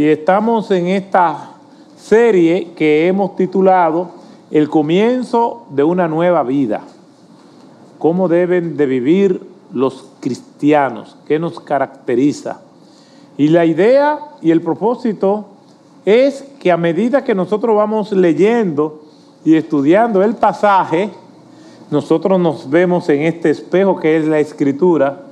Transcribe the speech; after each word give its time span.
y 0.00 0.08
estamos 0.08 0.70
en 0.70 0.86
esta 0.86 1.50
serie 1.94 2.68
que 2.74 3.06
hemos 3.06 3.36
titulado 3.36 4.12
El 4.50 4.70
comienzo 4.70 5.66
de 5.68 5.84
una 5.84 6.08
nueva 6.08 6.42
vida. 6.42 6.80
¿Cómo 7.98 8.26
deben 8.26 8.78
de 8.78 8.86
vivir 8.86 9.42
los 9.74 10.06
cristianos? 10.20 11.18
¿Qué 11.28 11.38
nos 11.38 11.60
caracteriza? 11.60 12.62
Y 13.36 13.48
la 13.48 13.66
idea 13.66 14.20
y 14.40 14.52
el 14.52 14.62
propósito 14.62 15.48
es 16.06 16.46
que 16.58 16.72
a 16.72 16.78
medida 16.78 17.22
que 17.22 17.34
nosotros 17.34 17.76
vamos 17.76 18.10
leyendo 18.10 19.02
y 19.44 19.56
estudiando 19.56 20.22
el 20.22 20.34
pasaje, 20.34 21.10
nosotros 21.90 22.40
nos 22.40 22.70
vemos 22.70 23.06
en 23.10 23.20
este 23.20 23.50
espejo 23.50 24.00
que 24.00 24.16
es 24.16 24.26
la 24.26 24.38
escritura 24.38 25.26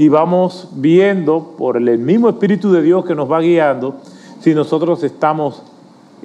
y 0.00 0.08
vamos 0.08 0.66
viendo 0.72 1.54
por 1.58 1.76
el 1.76 1.98
mismo 1.98 2.30
Espíritu 2.30 2.72
de 2.72 2.80
Dios 2.80 3.04
que 3.04 3.14
nos 3.14 3.30
va 3.30 3.38
guiando 3.40 3.96
si 4.40 4.54
nosotros 4.54 5.02
estamos 5.04 5.62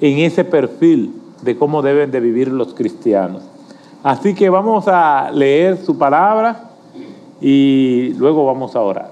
en 0.00 0.18
ese 0.18 0.44
perfil 0.44 1.14
de 1.42 1.56
cómo 1.56 1.82
deben 1.82 2.10
de 2.10 2.20
vivir 2.20 2.48
los 2.48 2.74
cristianos. 2.74 3.42
Así 4.02 4.34
que 4.34 4.48
vamos 4.50 4.88
a 4.88 5.30
leer 5.32 5.78
su 5.78 5.98
palabra 5.98 6.70
y 7.40 8.14
luego 8.16 8.46
vamos 8.46 8.74
a 8.76 8.80
orar. 8.80 9.10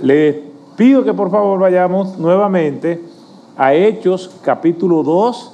Les 0.00 0.36
pido 0.76 1.04
que 1.04 1.12
por 1.12 1.30
favor 1.30 1.58
vayamos 1.58 2.18
nuevamente 2.18 3.02
a 3.56 3.74
Hechos 3.74 4.30
capítulo 4.42 5.02
2, 5.02 5.52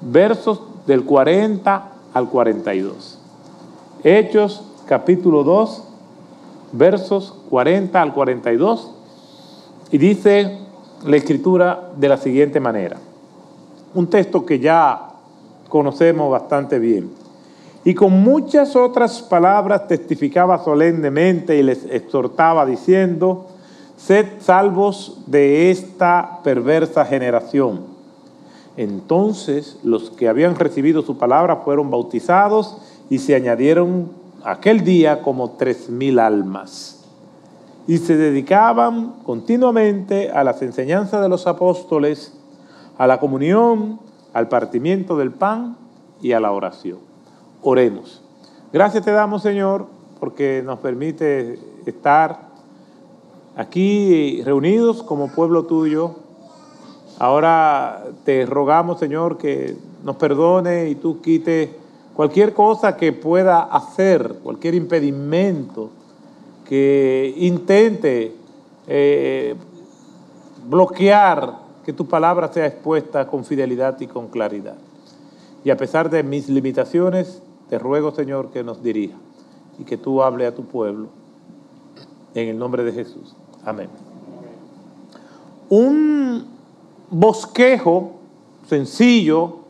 versos 0.00 0.62
del 0.86 1.04
40 1.04 1.92
al 2.12 2.28
42. 2.28 3.18
Hechos 4.02 4.62
capítulo 4.86 5.44
2, 5.44 5.82
versos 6.72 7.34
40 7.50 8.02
al 8.02 8.12
42, 8.12 8.90
y 9.92 9.98
dice 9.98 10.65
la 11.04 11.16
escritura 11.16 11.90
de 11.96 12.08
la 12.08 12.16
siguiente 12.16 12.60
manera. 12.60 12.96
Un 13.94 14.08
texto 14.08 14.44
que 14.44 14.58
ya 14.58 15.10
conocemos 15.68 16.30
bastante 16.30 16.78
bien. 16.78 17.10
Y 17.84 17.94
con 17.94 18.12
muchas 18.12 18.74
otras 18.74 19.22
palabras 19.22 19.86
testificaba 19.86 20.62
solemnemente 20.62 21.56
y 21.56 21.62
les 21.62 21.84
exhortaba 21.84 22.66
diciendo, 22.66 23.46
sed 23.96 24.26
salvos 24.40 25.18
de 25.26 25.70
esta 25.70 26.40
perversa 26.42 27.04
generación. 27.04 27.82
Entonces 28.76 29.78
los 29.84 30.10
que 30.10 30.28
habían 30.28 30.56
recibido 30.56 31.02
su 31.02 31.16
palabra 31.16 31.56
fueron 31.56 31.90
bautizados 31.90 32.76
y 33.08 33.18
se 33.18 33.34
añadieron 33.34 34.10
aquel 34.44 34.84
día 34.84 35.22
como 35.22 35.52
tres 35.52 35.88
mil 35.88 36.18
almas. 36.18 36.95
Y 37.86 37.98
se 37.98 38.16
dedicaban 38.16 39.14
continuamente 39.24 40.30
a 40.30 40.42
las 40.42 40.60
enseñanzas 40.62 41.22
de 41.22 41.28
los 41.28 41.46
apóstoles, 41.46 42.36
a 42.98 43.06
la 43.06 43.20
comunión, 43.20 44.00
al 44.32 44.48
partimiento 44.48 45.16
del 45.16 45.32
pan 45.32 45.76
y 46.20 46.32
a 46.32 46.40
la 46.40 46.52
oración. 46.52 46.98
Oremos. 47.62 48.22
Gracias 48.72 49.04
te 49.04 49.12
damos, 49.12 49.42
Señor, 49.42 49.86
porque 50.20 50.62
nos 50.64 50.80
permite 50.80 51.58
estar 51.86 52.48
aquí 53.56 54.42
reunidos 54.42 55.02
como 55.02 55.28
pueblo 55.28 55.64
tuyo. 55.64 56.16
Ahora 57.18 58.04
te 58.24 58.44
rogamos, 58.44 58.98
Señor, 58.98 59.38
que 59.38 59.76
nos 60.04 60.16
perdone 60.16 60.90
y 60.90 60.96
tú 60.96 61.20
quites 61.20 61.70
cualquier 62.14 62.52
cosa 62.52 62.96
que 62.96 63.12
pueda 63.12 63.62
hacer, 63.62 64.40
cualquier 64.42 64.74
impedimento 64.74 65.90
que 66.68 67.34
intente 67.36 68.34
eh, 68.86 69.54
bloquear 70.68 71.58
que 71.84 71.92
tu 71.92 72.06
palabra 72.06 72.52
sea 72.52 72.66
expuesta 72.66 73.26
con 73.26 73.44
fidelidad 73.44 74.00
y 74.00 74.06
con 74.06 74.28
claridad. 74.28 74.76
Y 75.64 75.70
a 75.70 75.76
pesar 75.76 76.10
de 76.10 76.22
mis 76.22 76.48
limitaciones, 76.48 77.42
te 77.68 77.78
ruego, 77.78 78.12
Señor, 78.12 78.50
que 78.50 78.62
nos 78.64 78.82
dirija 78.82 79.16
y 79.78 79.84
que 79.84 79.96
tú 79.96 80.22
hable 80.22 80.46
a 80.46 80.54
tu 80.54 80.64
pueblo 80.64 81.08
en 82.34 82.48
el 82.48 82.58
nombre 82.58 82.84
de 82.84 82.92
Jesús. 82.92 83.34
Amén. 83.64 83.88
Un 85.68 86.46
bosquejo 87.10 88.12
sencillo 88.68 89.66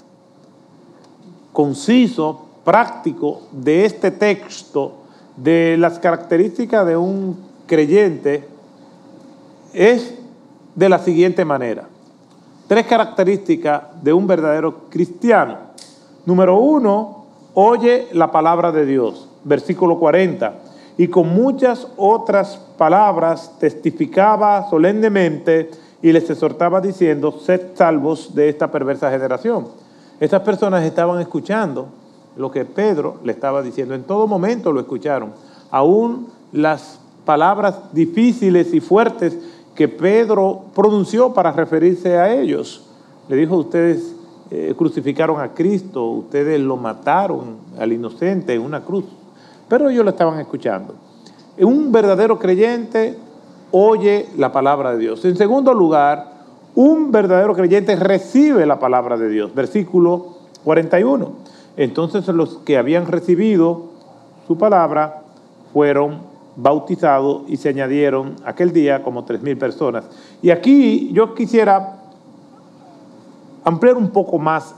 conciso, 1.52 2.44
práctico 2.64 3.42
de 3.50 3.86
este 3.86 4.10
texto, 4.10 4.92
de 5.36 5.76
las 5.78 5.98
características 5.98 6.86
de 6.86 6.96
un 6.96 7.36
creyente, 7.66 8.48
es 9.72 10.14
de 10.74 10.88
la 10.88 10.98
siguiente 10.98 11.44
manera. 11.44 11.84
Tres 12.66 12.86
características 12.86 13.82
de 14.02 14.12
un 14.12 14.26
verdadero 14.26 14.88
cristiano. 14.88 15.58
Número 16.24 16.58
uno, 16.58 17.26
oye 17.54 18.08
la 18.12 18.30
palabra 18.32 18.72
de 18.72 18.86
Dios, 18.86 19.28
versículo 19.44 19.98
40, 19.98 20.54
y 20.98 21.08
con 21.08 21.28
muchas 21.28 21.86
otras 21.96 22.56
palabras 22.78 23.52
testificaba 23.58 24.68
solemnemente 24.68 25.70
y 26.02 26.12
les 26.12 26.28
exhortaba 26.28 26.80
diciendo, 26.80 27.32
sed 27.32 27.74
salvos 27.74 28.34
de 28.34 28.48
esta 28.48 28.70
perversa 28.70 29.10
generación. 29.10 29.68
Estas 30.18 30.42
personas 30.42 30.84
estaban 30.84 31.20
escuchando 31.20 31.88
lo 32.36 32.50
que 32.50 32.64
Pedro 32.64 33.16
le 33.24 33.32
estaba 33.32 33.62
diciendo. 33.62 33.94
En 33.94 34.04
todo 34.04 34.26
momento 34.26 34.72
lo 34.72 34.80
escucharon. 34.80 35.32
Aún 35.70 36.28
las 36.52 37.00
palabras 37.24 37.92
difíciles 37.92 38.72
y 38.72 38.80
fuertes 38.80 39.38
que 39.74 39.88
Pedro 39.88 40.62
pronunció 40.74 41.32
para 41.32 41.52
referirse 41.52 42.16
a 42.16 42.32
ellos. 42.32 42.84
Le 43.28 43.36
dijo, 43.36 43.56
ustedes 43.56 44.14
eh, 44.50 44.74
crucificaron 44.76 45.40
a 45.40 45.52
Cristo, 45.52 46.04
ustedes 46.04 46.60
lo 46.60 46.76
mataron 46.76 47.56
al 47.78 47.92
inocente 47.92 48.54
en 48.54 48.62
una 48.62 48.82
cruz. 48.82 49.04
Pero 49.68 49.90
ellos 49.90 50.04
lo 50.04 50.10
estaban 50.10 50.38
escuchando. 50.38 50.94
Un 51.58 51.90
verdadero 51.90 52.38
creyente 52.38 53.18
oye 53.70 54.28
la 54.36 54.52
palabra 54.52 54.92
de 54.92 54.98
Dios. 54.98 55.24
En 55.24 55.36
segundo 55.36 55.74
lugar, 55.74 56.36
un 56.74 57.10
verdadero 57.10 57.54
creyente 57.54 57.96
recibe 57.96 58.66
la 58.66 58.78
palabra 58.78 59.16
de 59.16 59.28
Dios. 59.28 59.54
Versículo 59.54 60.36
41. 60.64 61.45
Entonces 61.76 62.26
los 62.28 62.58
que 62.58 62.78
habían 62.78 63.06
recibido 63.06 63.90
su 64.46 64.56
palabra 64.56 65.22
fueron 65.72 66.20
bautizados 66.56 67.42
y 67.48 67.58
se 67.58 67.68
añadieron 67.68 68.36
aquel 68.44 68.72
día 68.72 69.02
como 69.02 69.24
tres 69.24 69.42
mil 69.42 69.58
personas. 69.58 70.08
Y 70.40 70.50
aquí 70.50 71.10
yo 71.12 71.34
quisiera 71.34 71.98
ampliar 73.64 73.96
un 73.96 74.10
poco 74.10 74.38
más 74.38 74.74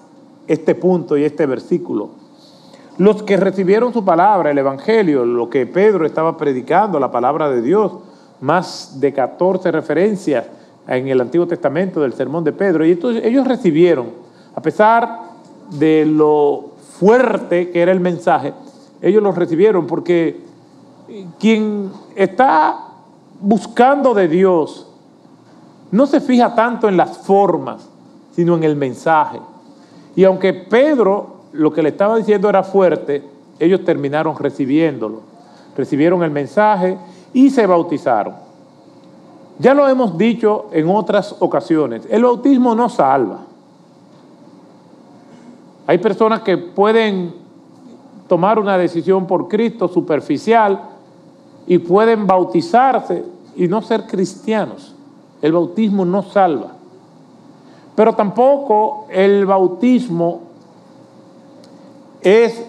este 0.49 0.75
punto 0.75 1.17
y 1.17 1.25
este 1.25 1.47
versículo. 1.47 2.11
Los 2.97 3.23
que 3.23 3.37
recibieron 3.37 3.93
su 3.93 4.05
palabra, 4.05 4.51
el 4.51 4.59
Evangelio, 4.59 5.25
lo 5.25 5.49
que 5.49 5.67
Pedro 5.67 6.05
estaba 6.05 6.37
predicando, 6.37 6.99
la 6.99 7.13
palabra 7.13 7.49
de 7.49 7.63
Dios, 7.63 7.93
más 8.41 8.99
de 8.99 9.13
14 9.13 9.71
referencias 9.71 10.47
en 10.89 11.07
el 11.07 11.21
Antiguo 11.21 11.47
Testamento 11.47 12.01
del 12.01 12.15
sermón 12.15 12.43
de 12.43 12.53
Pedro. 12.53 12.85
Y 12.85 12.99
ellos 13.23 13.47
recibieron, 13.47 14.07
a 14.55 14.61
pesar 14.63 15.21
de 15.71 16.07
lo 16.07 16.68
fuerte 16.99 17.71
que 17.71 17.81
era 17.81 17.93
el 17.93 18.01
mensaje, 18.01 18.53
ellos 19.01 19.23
lo 19.23 19.33
recibieron 19.33 19.87
porque 19.87 20.41
quien 21.39 21.91
está 22.17 22.89
buscando 23.41 24.15
de 24.15 24.29
Dios 24.29 24.87
no 25.91 26.07
se 26.07 26.21
fija 26.21 26.55
tanto 26.55 26.89
en 26.89 26.97
las 26.97 27.19
formas, 27.19 27.89
sino 28.33 28.57
en 28.57 28.65
el 28.65 28.77
mensaje. 28.77 29.41
Y 30.17 30.25
aunque 30.25 30.53
Pedro 30.53 31.39
lo 31.53 31.73
que 31.73 31.83
le 31.83 31.91
estaba 31.91 32.17
diciendo 32.17 32.49
era 32.49 32.62
fuerte, 32.62 33.23
ellos 33.59 33.85
terminaron 33.85 34.37
recibiéndolo. 34.37 35.21
Recibieron 35.77 36.23
el 36.23 36.31
mensaje 36.31 36.99
y 37.33 37.51
se 37.51 37.67
bautizaron. 37.67 38.35
Ya 39.59 39.75
lo 39.75 39.89
hemos 39.89 40.17
dicho 40.19 40.67
en 40.73 40.89
otras 40.89 41.37
ocasiones, 41.41 42.06
el 42.11 42.23
bautismo 42.23 42.75
no 42.75 42.89
salva. 42.89 43.48
Hay 45.88 45.96
personas 45.96 46.43
que 46.43 46.58
pueden 46.58 47.32
tomar 48.29 48.58
una 48.58 48.76
decisión 48.76 49.26
por 49.26 49.49
Cristo 49.49 49.88
superficial 49.88 50.82
y 51.67 51.79
pueden 51.79 52.26
bautizarse 52.26 53.25
y 53.56 53.69
no 53.69 53.81
ser 53.81 54.06
cristianos. 54.06 54.94
El 55.40 55.52
bautismo 55.52 56.05
no 56.05 56.23
salva. 56.23 56.75
Pero 57.96 58.14
tampoco 58.14 59.06
el 59.08 59.46
bautismo 59.46 60.43
es 62.20 62.67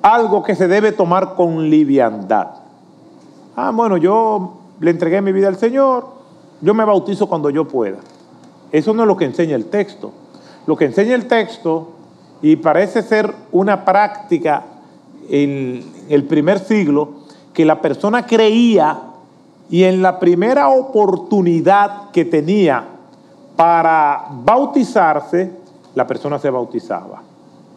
algo 0.00 0.44
que 0.44 0.54
se 0.54 0.68
debe 0.68 0.92
tomar 0.92 1.34
con 1.34 1.68
liviandad. 1.68 2.50
Ah, 3.56 3.72
bueno, 3.74 3.96
yo 3.96 4.52
le 4.78 4.92
entregué 4.92 5.20
mi 5.20 5.32
vida 5.32 5.48
al 5.48 5.56
Señor, 5.56 6.06
yo 6.60 6.74
me 6.74 6.84
bautizo 6.84 7.28
cuando 7.28 7.50
yo 7.50 7.66
pueda. 7.66 7.98
Eso 8.70 8.94
no 8.94 9.02
es 9.02 9.08
lo 9.08 9.16
que 9.16 9.24
enseña 9.24 9.56
el 9.56 9.64
texto. 9.64 10.12
Lo 10.68 10.76
que 10.76 10.84
enseña 10.84 11.14
el 11.14 11.24
texto, 11.24 11.88
y 12.42 12.56
parece 12.56 13.00
ser 13.00 13.34
una 13.52 13.86
práctica 13.86 14.64
en 15.30 15.82
el 16.10 16.24
primer 16.24 16.58
siglo, 16.58 17.08
que 17.54 17.64
la 17.64 17.80
persona 17.80 18.26
creía 18.26 19.00
y 19.70 19.84
en 19.84 20.02
la 20.02 20.20
primera 20.20 20.68
oportunidad 20.68 22.10
que 22.10 22.26
tenía 22.26 22.84
para 23.56 24.26
bautizarse, 24.44 25.52
la 25.94 26.06
persona 26.06 26.38
se 26.38 26.50
bautizaba. 26.50 27.22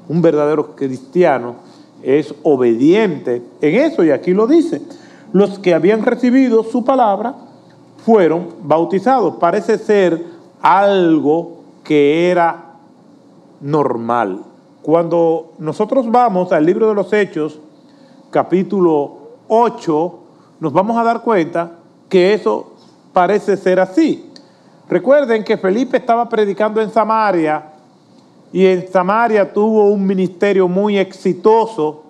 Un 0.09 0.21
verdadero 0.21 0.75
cristiano 0.75 1.55
es 2.03 2.35
obediente 2.43 3.41
en 3.61 3.75
eso 3.75 4.03
y 4.03 4.11
aquí 4.11 4.33
lo 4.33 4.47
dice. 4.47 4.81
Los 5.31 5.59
que 5.59 5.73
habían 5.73 6.03
recibido 6.03 6.61
su 6.65 6.83
palabra 6.83 7.35
fueron 8.05 8.49
bautizados. 8.63 9.37
Parece 9.37 9.77
ser 9.77 10.25
algo 10.61 11.61
que 11.85 12.29
era 12.29 12.70
normal. 13.61 14.43
Cuando 14.81 15.53
nosotros 15.59 16.09
vamos 16.09 16.51
al 16.51 16.65
libro 16.65 16.89
de 16.89 16.95
los 16.95 17.13
Hechos, 17.13 17.59
capítulo 18.31 19.17
8, 19.47 20.19
nos 20.59 20.73
vamos 20.73 20.97
a 20.97 21.03
dar 21.03 21.21
cuenta 21.21 21.71
que 22.09 22.33
eso 22.33 22.73
parece 23.13 23.57
ser 23.57 23.79
así. 23.79 24.31
Recuerden 24.89 25.43
que 25.43 25.57
Felipe 25.57 25.97
estaba 25.97 26.27
predicando 26.27 26.81
en 26.81 26.89
Samaria 26.89 27.71
y 28.51 28.65
en 28.65 28.91
Samaria 28.91 29.53
tuvo 29.53 29.85
un 29.85 30.05
ministerio 30.05 30.67
muy 30.67 30.97
exitoso 30.97 32.03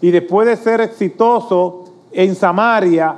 y 0.00 0.10
después 0.10 0.48
de 0.48 0.56
ser 0.56 0.80
exitoso 0.80 1.84
en 2.12 2.34
Samaria, 2.34 3.16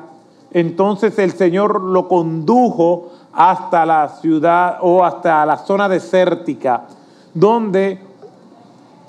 entonces 0.50 1.18
el 1.18 1.32
Señor 1.32 1.80
lo 1.80 2.08
condujo 2.08 3.12
hasta 3.32 3.86
la 3.86 4.08
ciudad 4.08 4.78
o 4.80 5.04
hasta 5.04 5.46
la 5.46 5.58
zona 5.58 5.88
desértica, 5.88 6.86
donde 7.34 7.98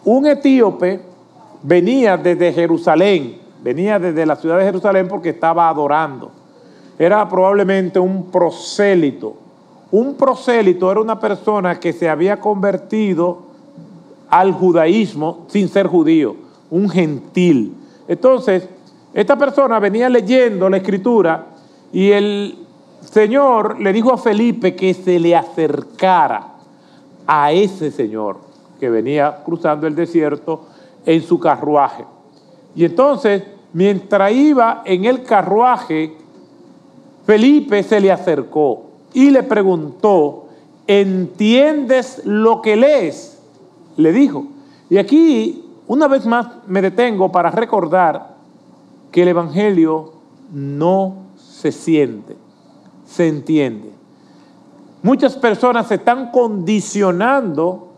un 0.03 0.25
etíope 0.27 1.01
venía 1.63 2.17
desde 2.17 2.53
Jerusalén, 2.53 3.37
venía 3.63 3.99
desde 3.99 4.25
la 4.25 4.35
ciudad 4.35 4.57
de 4.57 4.65
Jerusalén 4.65 5.07
porque 5.07 5.29
estaba 5.29 5.69
adorando. 5.69 6.31
Era 6.97 7.27
probablemente 7.27 7.99
un 7.99 8.25
prosélito. 8.31 9.35
Un 9.91 10.15
prosélito 10.15 10.91
era 10.91 11.01
una 11.01 11.19
persona 11.19 11.79
que 11.79 11.93
se 11.93 12.09
había 12.09 12.39
convertido 12.39 13.43
al 14.29 14.53
judaísmo 14.53 15.45
sin 15.47 15.67
ser 15.67 15.87
judío, 15.87 16.35
un 16.69 16.89
gentil. 16.89 17.75
Entonces, 18.07 18.67
esta 19.13 19.37
persona 19.37 19.79
venía 19.79 20.09
leyendo 20.09 20.69
la 20.69 20.77
escritura 20.77 21.47
y 21.91 22.11
el 22.11 22.57
Señor 23.01 23.79
le 23.79 23.91
dijo 23.91 24.13
a 24.13 24.17
Felipe 24.17 24.75
que 24.75 24.93
se 24.93 25.19
le 25.19 25.35
acercara 25.35 26.50
a 27.27 27.51
ese 27.51 27.91
Señor 27.91 28.37
que 28.79 28.89
venía 28.89 29.43
cruzando 29.45 29.87
el 29.87 29.95
desierto 29.95 30.65
en 31.05 31.21
su 31.21 31.39
carruaje. 31.39 32.05
Y 32.75 32.85
entonces, 32.85 33.43
mientras 33.73 34.31
iba 34.31 34.81
en 34.85 35.05
el 35.05 35.23
carruaje, 35.23 36.15
Felipe 37.25 37.83
se 37.83 37.99
le 37.99 38.11
acercó 38.11 38.83
y 39.13 39.29
le 39.29 39.43
preguntó, 39.43 40.45
¿entiendes 40.87 42.21
lo 42.25 42.61
que 42.61 42.75
lees? 42.75 43.39
Le 43.97 44.11
dijo. 44.11 44.47
Y 44.89 44.97
aquí, 44.97 45.63
una 45.87 46.07
vez 46.07 46.25
más, 46.25 46.47
me 46.67 46.81
detengo 46.81 47.31
para 47.31 47.51
recordar 47.51 48.35
que 49.11 49.21
el 49.21 49.29
Evangelio 49.29 50.13
no 50.53 51.15
se 51.37 51.71
siente, 51.71 52.35
se 53.05 53.27
entiende. 53.27 54.00
Muchas 55.03 55.35
personas 55.35 55.87
se 55.87 55.95
están 55.95 56.31
condicionando 56.31 57.89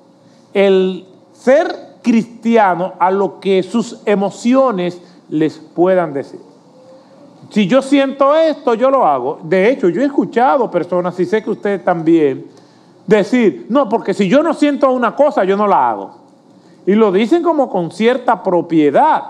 el 0.54 1.06
ser 1.34 1.98
cristiano 2.02 2.94
a 3.00 3.12
lo 3.12 3.40
que 3.40 3.64
sus 3.64 4.02
emociones 4.06 5.02
les 5.30 5.58
puedan 5.58 6.14
decir. 6.14 6.40
Si 7.50 7.68
yo 7.68 7.82
siento 7.82 8.36
esto, 8.36 8.74
yo 8.74 8.90
lo 8.90 9.06
hago. 9.06 9.40
De 9.44 9.70
hecho, 9.70 9.90
yo 9.90 10.02
he 10.02 10.06
escuchado 10.06 10.72
personas, 10.72 11.20
y 11.20 11.26
sé 11.26 11.44
que 11.44 11.52
ustedes 11.52 11.84
también, 11.84 12.48
decir, 13.06 13.66
no, 13.70 13.90
porque 13.90 14.14
si 14.14 14.28
yo 14.30 14.42
no 14.42 14.54
siento 14.54 14.92
una 14.92 15.16
cosa, 15.16 15.44
yo 15.44 15.58
no 15.58 15.68
la 15.68 15.90
hago. 15.90 16.16
Y 16.86 16.94
lo 16.94 17.12
dicen 17.12 17.44
como 17.44 17.70
con 17.70 17.92
cierta 17.92 18.42
propiedad. 18.44 19.24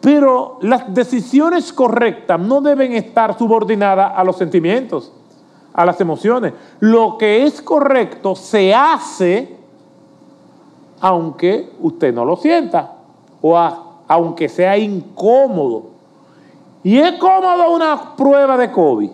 Pero 0.00 0.58
las 0.62 0.92
decisiones 0.94 1.72
correctas 1.72 2.38
no 2.38 2.60
deben 2.60 2.92
estar 2.92 3.36
subordinadas 3.36 4.12
a 4.14 4.22
los 4.22 4.36
sentimientos, 4.36 5.12
a 5.78 5.86
las 5.86 6.00
emociones. 6.00 6.54
Lo 6.80 7.16
que 7.16 7.44
es 7.44 7.62
correcto 7.62 8.34
se 8.34 8.74
hace 8.74 9.56
aunque 11.00 11.70
usted 11.80 12.12
no 12.12 12.24
lo 12.24 12.34
sienta 12.34 12.94
o 13.40 13.56
aunque 14.08 14.48
sea 14.48 14.76
incómodo. 14.76 15.90
Y 16.82 16.98
es 16.98 17.12
cómodo 17.12 17.70
una 17.70 18.16
prueba 18.16 18.56
de 18.56 18.72
COVID. 18.72 19.10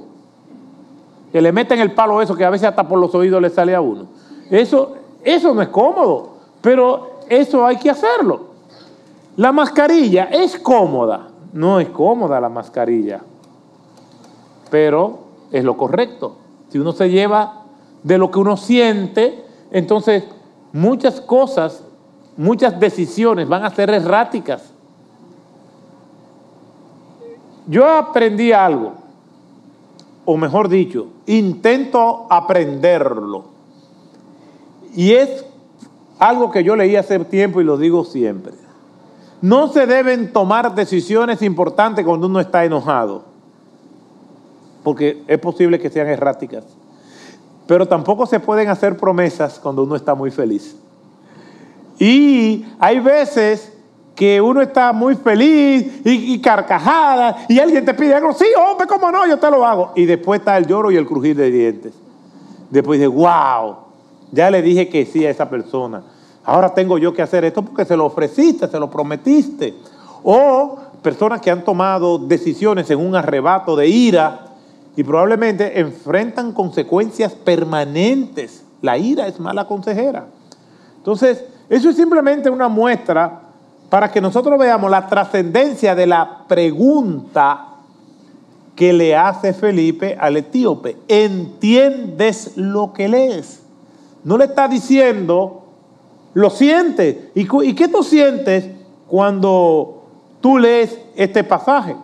Que 1.31 1.43
le 1.43 1.53
meten 1.53 1.81
el 1.81 1.93
palo 1.93 2.23
eso 2.23 2.35
que 2.35 2.47
a 2.47 2.51
veces 2.51 2.67
hasta 2.67 2.89
por 2.89 2.99
los 2.99 3.15
oídos 3.15 3.43
le 3.43 3.51
sale 3.51 3.75
a 3.75 3.83
uno. 3.83 4.07
Eso, 4.49 4.95
eso 5.23 5.53
no 5.53 5.61
es 5.61 5.69
cómodo, 5.69 6.31
pero 6.63 7.21
eso 7.29 7.67
hay 7.67 7.77
que 7.77 7.91
hacerlo. 7.91 8.41
La 9.37 9.53
mascarilla 9.53 10.31
es 10.33 10.59
cómoda. 10.59 11.29
No 11.53 11.79
es 11.79 11.91
cómoda 11.91 12.41
la 12.41 12.49
mascarilla, 12.49 13.21
pero 14.71 15.19
es 15.53 15.63
lo 15.63 15.77
correcto. 15.77 16.39
Si 16.75 16.81
uno 16.81 16.91
se 16.91 17.09
lleva 17.09 17.67
de 18.03 18.19
lo 18.19 18.33
que 18.33 18.41
uno 18.41 18.57
siente, 18.57 19.45
entonces 19.71 20.25
muchas 20.73 21.21
cosas, 21.21 21.85
muchas 22.37 22.81
decisiones 22.81 23.49
van 23.49 23.65
a 23.65 23.71
ser 23.71 23.91
erráticas. 23.91 24.73
Yo 27.69 27.89
aprendí 27.89 28.51
algo, 28.51 28.95
o 30.25 30.37
mejor 30.37 30.69
dicho, 30.69 31.07
intento 31.27 32.27
aprenderlo. 32.29 33.45
Y 34.97 35.13
es 35.13 35.47
algo 36.19 36.51
que 36.51 36.65
yo 36.65 36.75
leí 36.75 36.97
hace 36.97 37.21
tiempo 37.21 37.61
y 37.61 37.65
lo 37.65 37.77
digo 37.77 38.05
siempre. 38.05 38.55
No 39.41 39.69
se 39.69 39.87
deben 39.87 40.33
tomar 40.33 40.75
decisiones 40.75 41.41
importantes 41.41 42.05
cuando 42.05 42.27
uno 42.27 42.41
está 42.41 42.65
enojado, 42.65 43.34
porque 44.85 45.25
es 45.27 45.39
posible 45.41 45.81
que 45.81 45.91
sean 45.91 46.07
erráticas. 46.07 46.65
Pero 47.67 47.89
tampoco 47.89 48.27
se 48.27 48.39
pueden 48.39 48.69
hacer 48.69 48.97
promesas 48.97 49.59
cuando 49.59 49.83
uno 49.83 49.97
está 49.97 50.15
muy 50.15 50.31
feliz. 50.31 50.77
Y 51.99 52.67
hay 52.79 53.01
veces 53.01 53.73
que 54.15 54.41
uno 54.41 54.61
está 54.61 54.93
muy 54.93 55.17
feliz 55.17 56.03
y, 56.05 56.39
carcajada 56.41 57.47
y 57.49 57.59
alguien 57.59 57.85
te 57.85 57.95
pide 57.95 58.15
algo, 58.15 58.33
sí, 58.33 58.45
hombre, 58.57 58.87
cómo 58.87 59.11
no, 59.11 59.27
yo 59.27 59.39
te 59.39 59.51
lo 59.51 59.67
hago. 59.67 59.93
Y 59.97 60.05
después 60.05 60.41
está 60.41 60.57
el 60.57 60.67
lloro 60.67 60.91
y 60.93 60.97
el 60.97 61.07
crujir 61.07 61.35
de 61.37 61.51
dientes. 61.51 61.95
Después 62.71 63.01
dice, 63.01 63.09
wow, 63.09 63.77
ya 64.31 64.51
le 64.51 64.63
dije 64.63 64.89
que 64.89 65.07
sí 65.07 65.25
a 65.25 65.31
esa 65.31 65.49
persona. 65.49 66.03
Ahora 66.45 66.75
tengo 66.75 66.99
yo 66.99 67.15
que 67.15 67.23
hacer 67.23 67.45
esto 67.45 67.63
porque 67.63 67.85
se 67.85 67.97
lo 67.97 68.05
ofreciste, 68.05 68.69
se 68.69 68.79
lo 68.79 68.91
prometiste. 68.91 69.75
O 70.23 70.79
personas 71.03 71.41
que 71.41 71.51
han 71.51 71.65
tomado 71.65 72.19
decisiones 72.19 72.91
en 72.91 72.99
un 72.99 73.17
arrebato 73.17 73.75
de 73.77 73.89
ira 73.89 74.54
y 74.97 75.03
probablemente 75.03 75.81
enfrentan 75.81 76.53
consecuencias 76.53 77.33
permanentes. 77.33 78.65
La 78.81 78.97
ira 78.99 79.27
es 79.27 79.41
mala 79.41 79.67
consejera. 79.67 80.27
Entonces, 80.97 81.45
eso 81.69 81.91
es 81.91 81.97
simplemente 81.97 82.51
una 82.51 82.69
muestra 82.69 83.41
para 83.91 84.11
que 84.11 84.21
nosotros 84.21 84.59
veamos 84.59 84.91
la 84.91 85.07
trascendencia 85.07 85.95
de 85.95 86.07
la 86.07 86.45
pregunta 86.49 87.69
que 88.77 88.93
le 88.93 89.17
hace 89.17 89.53
Felipe 89.53 90.17
al 90.19 90.37
etíope. 90.37 90.97
¿Entiendes 91.09 92.57
lo 92.57 92.93
que 92.93 93.09
lees? 93.09 93.63
No 94.25 94.37
le 94.37 94.47
está 94.47 94.69
diciendo, 94.69 95.65
lo 96.33 96.51
sientes. 96.51 97.17
¿Y, 97.35 97.47
¿Y 97.65 97.75
qué 97.75 97.89
tú 97.89 98.03
sientes 98.03 98.69
cuando 99.09 100.05
tú 100.41 100.59
lees 100.59 100.99
este 101.15 101.45
pasaje? 101.45 101.97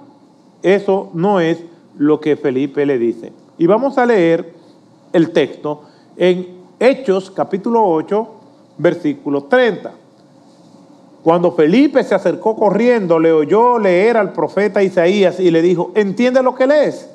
Eso 0.62 1.10
no 1.14 1.40
es 1.40 1.58
lo 2.00 2.18
que 2.18 2.34
Felipe 2.36 2.86
le 2.86 2.98
dice. 2.98 3.30
Y 3.58 3.66
vamos 3.66 3.98
a 3.98 4.06
leer 4.06 4.54
el 5.12 5.32
texto 5.32 5.82
en 6.16 6.60
Hechos 6.78 7.30
capítulo 7.30 7.84
8, 7.84 8.28
versículo 8.78 9.44
30. 9.44 9.92
Cuando 11.22 11.52
Felipe 11.52 12.02
se 12.02 12.14
acercó 12.14 12.56
corriendo, 12.56 13.18
le 13.18 13.32
oyó 13.32 13.78
leer 13.78 14.16
al 14.16 14.32
profeta 14.32 14.82
Isaías 14.82 15.38
y 15.40 15.50
le 15.50 15.60
dijo, 15.60 15.92
¿entiende 15.94 16.42
lo 16.42 16.54
que 16.54 16.66
lees? 16.66 17.10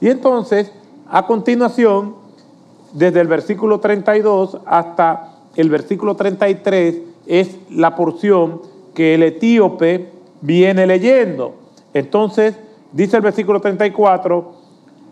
Y 0.00 0.08
entonces, 0.08 0.72
a 1.10 1.26
continuación, 1.26 2.14
desde 2.94 3.20
el 3.20 3.28
versículo 3.28 3.78
32 3.78 4.56
hasta 4.64 5.34
el 5.54 5.68
versículo 5.68 6.16
33, 6.16 6.96
es 7.26 7.58
la 7.68 7.94
porción 7.94 8.62
que 8.94 9.16
el 9.16 9.22
etíope 9.22 10.08
viene 10.40 10.86
leyendo. 10.86 11.56
Entonces, 11.92 12.56
dice 12.92 13.16
el 13.16 13.22
versículo 13.22 13.60
34, 13.60 14.52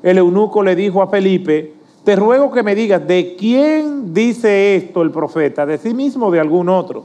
el 0.03 0.19
eunuco 0.19 0.63
le 0.63 0.77
dijo 0.77 1.03
a 1.03 1.09
Felipe, 1.09 1.75
te 2.05 2.17
ruego 2.17 2.51
que 2.51 2.63
me 2.63 2.75
digas, 2.75 3.07
¿de 3.07 3.37
quién 3.37 4.15
dice 4.15 4.77
esto 4.77 5.03
el 5.03 5.11
profeta? 5.11 5.67
¿De 5.67 5.79
sí 5.79 5.93
mismo 5.93 6.27
o 6.27 6.31
de 6.31 6.41
algún 6.41 6.69
otro? 6.69 7.05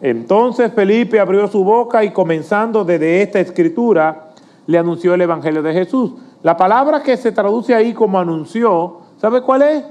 Entonces 0.00 0.72
Felipe 0.72 1.20
abrió 1.20 1.46
su 1.48 1.64
boca 1.64 2.04
y 2.04 2.12
comenzando 2.12 2.84
desde 2.84 3.22
esta 3.22 3.40
escritura, 3.40 4.30
le 4.66 4.78
anunció 4.78 5.14
el 5.14 5.20
Evangelio 5.20 5.62
de 5.62 5.72
Jesús. 5.72 6.12
La 6.42 6.56
palabra 6.56 7.02
que 7.02 7.16
se 7.16 7.32
traduce 7.32 7.74
ahí 7.74 7.92
como 7.92 8.18
anunció, 8.18 8.98
¿sabe 9.18 9.42
cuál 9.42 9.62
es? 9.62 9.84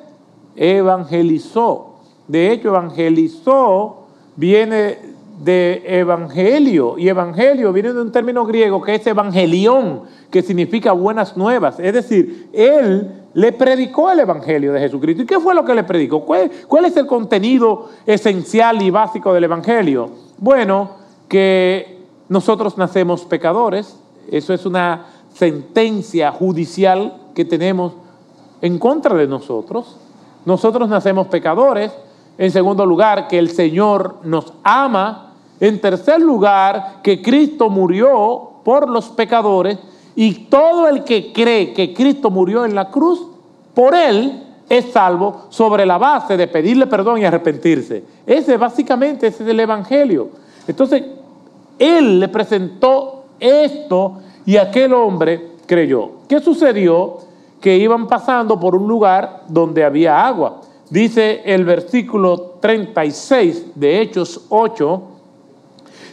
evangelizó. 0.58 1.98
De 2.27 2.51
hecho, 2.51 2.70
evangelizó 2.70 4.08
viene 4.36 4.98
de 5.38 5.84
evangelio, 5.86 6.98
y 6.98 7.10
evangelio 7.10 7.72
viene 7.72 7.94
de 7.94 8.01
un 8.01 8.12
término 8.12 8.46
griego 8.46 8.82
que 8.82 8.96
es 8.96 9.06
evangelión, 9.06 10.01
que 10.32 10.41
significa 10.41 10.91
buenas 10.91 11.38
nuevas. 11.38 11.79
Es 11.79 11.94
decir, 11.94 12.50
él 12.53 13.12
le 13.34 13.51
predicó 13.51 14.10
el 14.12 14.20
evangelio 14.20 14.74
de 14.74 14.79
Jesucristo. 14.79 15.22
¿Y 15.22 15.25
qué 15.27 15.39
fue 15.39 15.53
lo 15.53 15.63
que 15.63 15.75
le 15.75 15.84
predicó? 15.84 16.25
¿Cuál, 16.25 16.50
cuál 16.67 16.86
es 16.86 16.98
el 16.98 17.06
contenido 17.06 17.89
esencial 18.06 18.82
y 18.82 18.89
básico 18.89 19.32
del 19.32 19.44
evangelio? 19.44 20.10
Bueno, 20.39 20.91
que 21.27 22.00
nosotros 22.29 22.77
nacemos 22.77 23.25
pecadores, 23.25 24.00
eso 24.32 24.53
es 24.53 24.65
una 24.65 25.06
sentencia 25.34 26.32
judicial 26.32 27.13
que 27.36 27.46
tenemos 27.46 27.94
en 28.62 28.79
contra 28.79 29.15
de 29.15 29.27
nosotros. 29.27 29.98
Nosotros 30.46 30.89
nacemos 30.89 31.27
pecadores. 31.27 31.91
En 32.39 32.51
segundo 32.51 32.86
lugar, 32.86 33.27
que 33.27 33.38
el 33.38 33.50
Señor 33.50 34.17
nos 34.24 34.53
ama 34.63 35.27
en 35.60 35.80
tercer 35.82 36.22
lugar, 36.22 37.02
que 37.04 37.22
Cristo 37.22 37.70
murió 37.70 38.52
por 38.64 38.90
los 38.90 39.10
pecadores 39.10 39.78
y 40.16 40.34
todo 40.46 40.88
el 40.88 41.04
que 41.04 41.32
cree 41.32 41.74
que 41.74 41.94
Cristo 41.94 42.30
murió 42.30 42.66
en 42.66 42.76
la 42.76 42.90
cruz, 42.90 43.28
por 43.74 43.96
él 43.96 44.44
es 44.70 44.92
salvo 44.92 45.46
sobre 45.50 45.86
la 45.86 45.98
base 45.98 46.36
de 46.36 46.48
pedirle 46.48 46.88
perdón 46.88 47.20
y 47.20 47.26
arrepentirse. 47.26 48.04
Ese 48.26 48.58
básicamente 48.58 49.28
es 49.28 49.40
el 49.40 49.60
Evangelio. 49.60 50.30
Entonces, 50.68 51.04
él 51.80 52.20
le 52.20 52.28
presentó 52.28 53.24
esto 53.40 54.20
y 54.46 54.58
aquel 54.58 54.94
hombre 54.94 55.52
creyó. 55.66 56.12
¿Qué 56.28 56.40
sucedió? 56.40 57.20
Que 57.62 57.78
iban 57.78 58.08
pasando 58.08 58.60
por 58.60 58.76
un 58.76 58.88
lugar 58.88 59.44
donde 59.48 59.84
había 59.84 60.26
agua. 60.26 60.62
Dice 60.90 61.42
el 61.46 61.66
versículo 61.66 62.58
36 62.62 63.68
de 63.76 64.02
Hechos 64.02 64.46
8, 64.50 65.02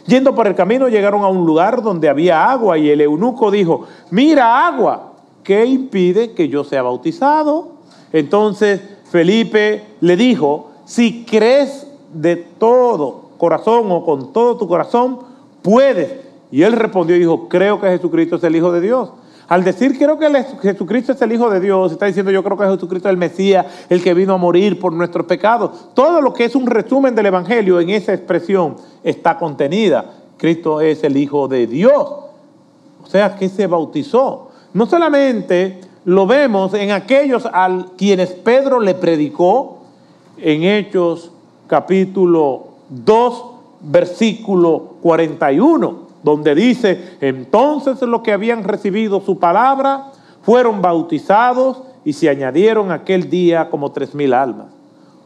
Yendo 0.07 0.35
por 0.35 0.47
el 0.47 0.55
camino 0.55 0.87
llegaron 0.87 1.23
a 1.23 1.27
un 1.27 1.45
lugar 1.45 1.81
donde 1.81 2.09
había 2.09 2.49
agua 2.49 2.77
y 2.77 2.89
el 2.89 3.01
eunuco 3.01 3.49
dijo, 3.49 3.85
mira 4.11 4.67
agua, 4.67 5.13
¿qué 5.43 5.65
impide 5.65 6.33
que 6.33 6.47
yo 6.47 6.63
sea 6.63 6.83
bautizado? 6.83 7.69
Entonces 8.13 8.81
Felipe 9.05 9.83
le 10.01 10.15
dijo, 10.15 10.71
si 10.85 11.25
crees 11.25 11.87
de 12.13 12.35
todo 12.35 13.29
corazón 13.37 13.91
o 13.91 14.05
con 14.05 14.31
todo 14.31 14.57
tu 14.57 14.67
corazón, 14.67 15.19
puedes. 15.61 16.21
Y 16.51 16.61
él 16.61 16.73
respondió 16.73 17.15
y 17.15 17.19
dijo, 17.19 17.49
creo 17.49 17.81
que 17.81 17.87
Jesucristo 17.87 18.35
es 18.35 18.43
el 18.43 18.55
Hijo 18.55 18.71
de 18.71 18.81
Dios. 18.81 19.09
Al 19.47 19.63
decir 19.63 19.97
creo 19.97 20.17
que 20.17 20.45
Jesucristo 20.61 21.11
es 21.11 21.21
el 21.21 21.31
Hijo 21.31 21.49
de 21.49 21.59
Dios, 21.59 21.91
está 21.91 22.07
diciendo 22.07 22.31
yo 22.31 22.43
creo 22.43 22.57
que 22.57 22.65
Jesucristo 22.65 23.07
es 23.07 23.13
el 23.13 23.17
Mesías, 23.17 23.65
el 23.89 24.01
que 24.01 24.13
vino 24.13 24.33
a 24.33 24.37
morir 24.37 24.79
por 24.79 24.91
nuestros 24.91 25.25
pecados. 25.27 25.89
Todo 25.93 26.19
lo 26.21 26.33
que 26.33 26.45
es 26.45 26.55
un 26.55 26.65
resumen 26.65 27.13
del 27.13 27.27
Evangelio 27.27 27.79
en 27.79 27.91
esa 27.91 28.13
expresión 28.13 28.75
está 29.03 29.37
contenida. 29.37 30.05
Cristo 30.37 30.81
es 30.81 31.03
el 31.03 31.15
Hijo 31.17 31.47
de 31.47 31.67
Dios. 31.67 32.09
O 33.03 33.07
sea, 33.07 33.35
que 33.35 33.49
se 33.49 33.67
bautizó. 33.67 34.49
No 34.73 34.87
solamente 34.87 35.79
lo 36.05 36.25
vemos 36.25 36.73
en 36.73 36.91
aquellos 36.91 37.45
a 37.45 37.85
quienes 37.97 38.31
Pedro 38.31 38.79
le 38.79 38.95
predicó 38.95 39.79
en 40.37 40.63
Hechos 40.63 41.31
capítulo 41.67 42.67
2, 42.89 43.45
versículo 43.81 44.95
41 45.01 46.04
donde 46.25 46.55
dice, 46.55 47.17
entonces 47.21 48.01
los 48.01 48.21
que 48.21 48.33
habían 48.33 48.63
recibido 48.63 49.21
su 49.21 49.37
palabra 49.37 50.07
fueron 50.41 50.81
bautizados 50.81 51.83
y 52.03 52.13
se 52.13 52.29
añadieron 52.29 52.91
aquel 52.91 53.29
día 53.29 53.69
como 53.69 53.91
tres 53.91 54.15
mil 54.15 54.33
almas. 54.33 54.65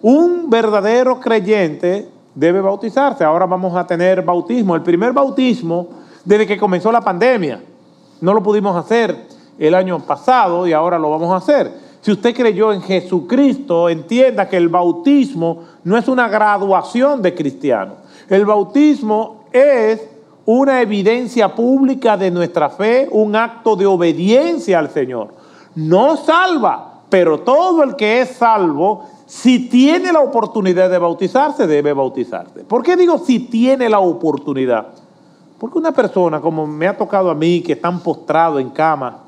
Un 0.01 0.49
verdadero 0.49 1.21
creyente 1.21 2.09
debe 2.35 2.59
bautizarse. 2.59 3.23
Ahora 3.23 3.45
vamos 3.45 3.75
a 3.77 3.87
tener 3.87 4.21
bautismo. 4.23 4.75
El 4.75 4.81
primer 4.81 5.13
bautismo 5.13 5.87
desde 6.25 6.45
que 6.45 6.57
comenzó 6.57 6.91
la 6.91 7.01
pandemia. 7.01 7.63
No 8.19 8.33
lo 8.33 8.43
pudimos 8.43 8.75
hacer 8.75 9.25
el 9.57 9.75
año 9.75 9.99
pasado 9.99 10.67
y 10.67 10.73
ahora 10.73 10.99
lo 10.99 11.09
vamos 11.09 11.31
a 11.31 11.37
hacer. 11.37 11.71
Si 12.01 12.11
usted 12.11 12.35
creyó 12.35 12.73
en 12.73 12.81
Jesucristo, 12.81 13.87
entienda 13.87 14.49
que 14.49 14.57
el 14.57 14.67
bautismo 14.67 15.63
no 15.85 15.97
es 15.97 16.09
una 16.09 16.27
graduación 16.27 17.21
de 17.21 17.33
cristiano. 17.33 17.93
El 18.29 18.45
bautismo 18.45 19.45
es 19.53 20.18
una 20.51 20.81
evidencia 20.81 21.53
pública 21.53 22.17
de 22.17 22.31
nuestra 22.31 22.71
fe, 22.71 23.07
un 23.11 23.35
acto 23.35 23.75
de 23.75 23.85
obediencia 23.85 24.79
al 24.79 24.89
Señor. 24.89 25.35
No 25.75 26.17
salva, 26.17 27.01
pero 27.07 27.41
todo 27.41 27.83
el 27.83 27.95
que 27.95 28.21
es 28.21 28.29
salvo, 28.29 29.05
si 29.27 29.69
tiene 29.69 30.11
la 30.11 30.21
oportunidad 30.21 30.89
de 30.89 30.97
bautizarse, 30.97 31.67
debe 31.67 31.93
bautizarse. 31.93 32.63
¿Por 32.63 32.81
qué 32.81 32.97
digo 32.97 33.19
si 33.19 33.41
tiene 33.41 33.89
la 33.89 33.99
oportunidad? 33.99 34.87
Porque 35.59 35.77
una 35.77 35.91
persona, 35.91 36.41
como 36.41 36.65
me 36.65 36.87
ha 36.87 36.97
tocado 36.97 37.29
a 37.29 37.35
mí, 37.35 37.61
que 37.61 37.73
están 37.73 37.99
postrado 37.99 38.57
en 38.57 38.71
cama, 38.71 39.19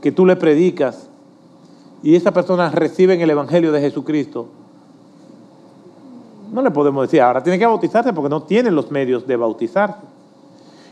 que 0.00 0.12
tú 0.12 0.24
le 0.24 0.36
predicas, 0.36 1.08
y 2.00 2.14
esa 2.14 2.30
persona 2.30 2.70
recibe 2.70 3.20
el 3.20 3.30
Evangelio 3.30 3.72
de 3.72 3.80
Jesucristo, 3.80 4.46
no 6.50 6.62
le 6.62 6.70
podemos 6.70 7.02
decir, 7.02 7.22
ahora 7.22 7.42
tiene 7.42 7.58
que 7.58 7.66
bautizarse 7.66 8.12
porque 8.12 8.28
no 8.28 8.42
tiene 8.42 8.70
los 8.70 8.90
medios 8.90 9.26
de 9.26 9.36
bautizarse. 9.36 10.00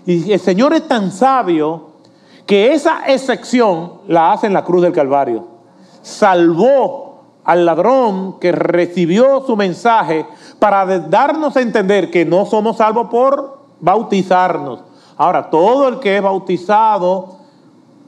Y 0.07 0.33
el 0.33 0.41
Señor 0.41 0.73
es 0.73 0.87
tan 0.87 1.11
sabio 1.11 1.89
que 2.47 2.73
esa 2.73 3.07
excepción 3.07 4.01
la 4.07 4.33
hace 4.33 4.47
en 4.47 4.55
la 4.55 4.65
cruz 4.65 4.83
del 4.83 4.93
Calvario. 4.93 5.47
Salvó 6.03 7.23
al 7.45 7.67
ladrón 7.67 8.39
que 8.39 8.53
recibió 8.53 9.43
su 9.47 9.57
mensaje 9.57 10.27
para 10.59 10.87
darnos 11.01 11.57
a 11.57 11.61
entender 11.61 12.11
que 12.11 12.25
no 12.25 12.47
somos 12.47 12.77
salvos 12.77 13.09
por 13.11 13.59
bautizarnos. 13.81 14.81
Ahora, 15.17 15.51
todo 15.51 15.89
el 15.89 15.99
que 15.99 16.17
es 16.17 16.23
bautizado 16.23 17.39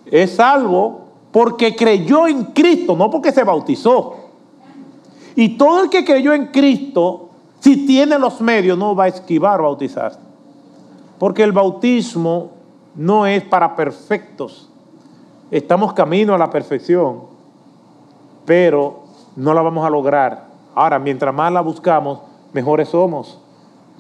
es 0.07 0.37
salvo 0.37 1.01
porque 1.33 1.75
creyó 1.75 2.27
en 2.27 2.45
Cristo, 2.45 2.97
no 2.97 3.11
porque 3.11 3.33
se 3.33 3.45
bautizó. 3.45 4.17
Y 5.35 5.57
todo 5.57 5.85
el 5.85 5.91
que 5.91 6.05
creyó 6.05 6.33
en 6.33 6.49
Cristo 6.49 7.30
si 7.61 7.87
tiene 7.87 8.19
los 8.19 8.41
medios, 8.41 8.77
no 8.77 8.95
va 8.95 9.05
a 9.05 9.09
esquivar 9.09 9.63
bautizarse. 9.63 10.19
Porque 11.19 11.43
el 11.43 11.53
bautismo 11.53 12.51
no 12.95 13.27
es 13.27 13.45
para 13.45 13.77
perfectos. 13.77 14.71
Estamos 15.51 15.93
camino 15.93 16.35
a 16.35 16.39
la 16.39 16.51
perfección, 16.51 17.21
pero 18.47 19.05
no 19.37 19.53
la 19.53 19.61
vamos 19.61 19.85
a 19.87 19.91
lograr. 19.91 20.47
Ahora, 20.75 20.99
mientras 20.99 21.35
más 21.35 21.53
la 21.53 21.61
buscamos, 21.61 22.21
mejores 22.53 22.89
somos. 22.89 23.39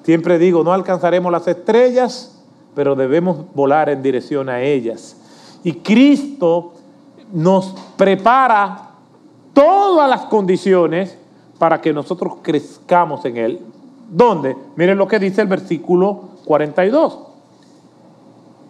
Siempre 0.02 0.38
digo, 0.38 0.64
no 0.64 0.73
alcanzaremos 0.73 1.31
las 1.31 1.47
estrellas, 1.47 2.43
pero 2.75 2.95
debemos 2.95 3.45
volar 3.55 3.90
en 3.90 4.02
dirección 4.02 4.49
a 4.49 4.62
ellas. 4.62 5.17
Y 5.62 5.75
Cristo 5.75 6.73
nos 7.33 7.75
prepara 7.99 8.90
todas 9.52 10.09
las 10.09 10.23
condiciones 10.23 11.19
para 11.61 11.79
que 11.79 11.93
nosotros 11.93 12.37
crezcamos 12.40 13.23
en 13.26 13.37
Él. 13.37 13.61
¿Dónde? 14.11 14.57
Miren 14.76 14.97
lo 14.97 15.07
que 15.07 15.19
dice 15.19 15.43
el 15.43 15.47
versículo 15.47 16.31
42. 16.47 17.19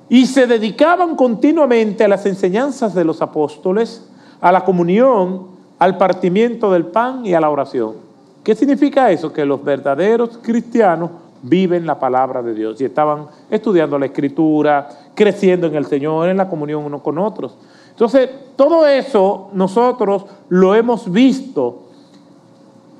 Y 0.08 0.26
se 0.26 0.48
dedicaban 0.48 1.14
continuamente 1.14 2.02
a 2.02 2.08
las 2.08 2.26
enseñanzas 2.26 2.92
de 2.92 3.04
los 3.04 3.22
apóstoles, 3.22 4.10
a 4.40 4.50
la 4.50 4.64
comunión, 4.64 5.46
al 5.78 5.98
partimiento 5.98 6.72
del 6.72 6.86
pan 6.86 7.24
y 7.24 7.32
a 7.32 7.40
la 7.40 7.48
oración. 7.48 7.94
¿Qué 8.42 8.56
significa 8.56 9.08
eso? 9.12 9.32
Que 9.32 9.44
los 9.44 9.62
verdaderos 9.62 10.40
cristianos 10.42 11.10
viven 11.42 11.86
la 11.86 11.96
palabra 11.96 12.42
de 12.42 12.54
Dios 12.54 12.80
y 12.80 12.86
estaban 12.86 13.28
estudiando 13.48 14.00
la 14.00 14.06
escritura, 14.06 14.88
creciendo 15.14 15.68
en 15.68 15.76
el 15.76 15.86
Señor, 15.86 16.28
en 16.28 16.38
la 16.38 16.48
comunión 16.48 16.84
unos 16.84 17.02
con 17.02 17.18
otros. 17.18 17.56
Entonces, 17.90 18.28
todo 18.56 18.84
eso 18.84 19.50
nosotros 19.52 20.26
lo 20.48 20.74
hemos 20.74 21.12
visto 21.12 21.89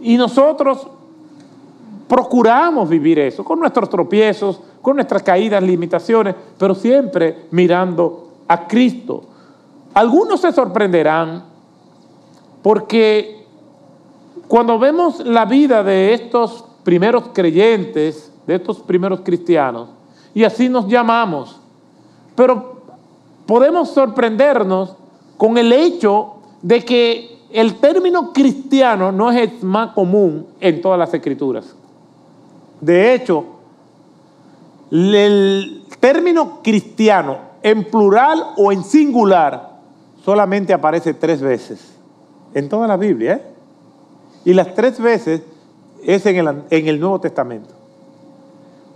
y 0.00 0.16
nosotros 0.16 0.86
procuramos 2.08 2.88
vivir 2.88 3.18
eso, 3.18 3.44
con 3.44 3.60
nuestros 3.60 3.88
tropiezos, 3.88 4.60
con 4.82 4.96
nuestras 4.96 5.22
caídas, 5.22 5.62
limitaciones, 5.62 6.34
pero 6.58 6.74
siempre 6.74 7.46
mirando 7.50 8.28
a 8.48 8.66
Cristo. 8.66 9.22
Algunos 9.94 10.40
se 10.40 10.52
sorprenderán 10.52 11.44
porque 12.62 13.46
cuando 14.48 14.78
vemos 14.78 15.24
la 15.24 15.44
vida 15.44 15.84
de 15.84 16.12
estos 16.12 16.64
primeros 16.82 17.28
creyentes, 17.32 18.32
de 18.46 18.56
estos 18.56 18.80
primeros 18.80 19.20
cristianos, 19.20 19.90
y 20.34 20.44
así 20.44 20.68
nos 20.68 20.88
llamamos, 20.88 21.60
pero 22.34 22.80
podemos 23.46 23.90
sorprendernos 23.90 24.96
con 25.36 25.56
el 25.58 25.72
hecho 25.72 26.34
de 26.62 26.84
que 26.84 27.29
el 27.52 27.76
término 27.76 28.32
cristiano 28.32 29.12
no 29.12 29.30
es 29.30 29.50
el 29.50 29.62
más 29.66 29.92
común 29.92 30.46
en 30.60 30.80
todas 30.80 30.98
las 30.98 31.12
escrituras. 31.12 31.74
De 32.80 33.14
hecho, 33.14 33.44
el 34.90 35.84
término 36.00 36.60
cristiano 36.62 37.38
en 37.62 37.84
plural 37.84 38.42
o 38.56 38.72
en 38.72 38.82
singular 38.84 39.78
solamente 40.24 40.72
aparece 40.72 41.14
tres 41.14 41.40
veces 41.40 41.94
en 42.54 42.68
toda 42.68 42.86
la 42.86 42.96
Biblia. 42.96 43.34
¿eh? 43.34 43.42
Y 44.44 44.54
las 44.54 44.74
tres 44.74 45.00
veces 45.00 45.42
es 46.02 46.24
en 46.26 46.36
el, 46.36 46.62
en 46.70 46.88
el 46.88 47.00
Nuevo 47.00 47.20
Testamento. 47.20 47.74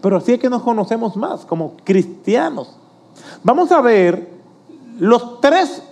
Pero 0.00 0.16
así 0.16 0.32
es 0.32 0.38
que 0.38 0.50
nos 0.50 0.62
conocemos 0.62 1.16
más 1.16 1.44
como 1.44 1.76
cristianos. 1.84 2.76
Vamos 3.42 3.70
a 3.72 3.80
ver 3.80 4.28
los 4.98 5.40
tres 5.40 5.82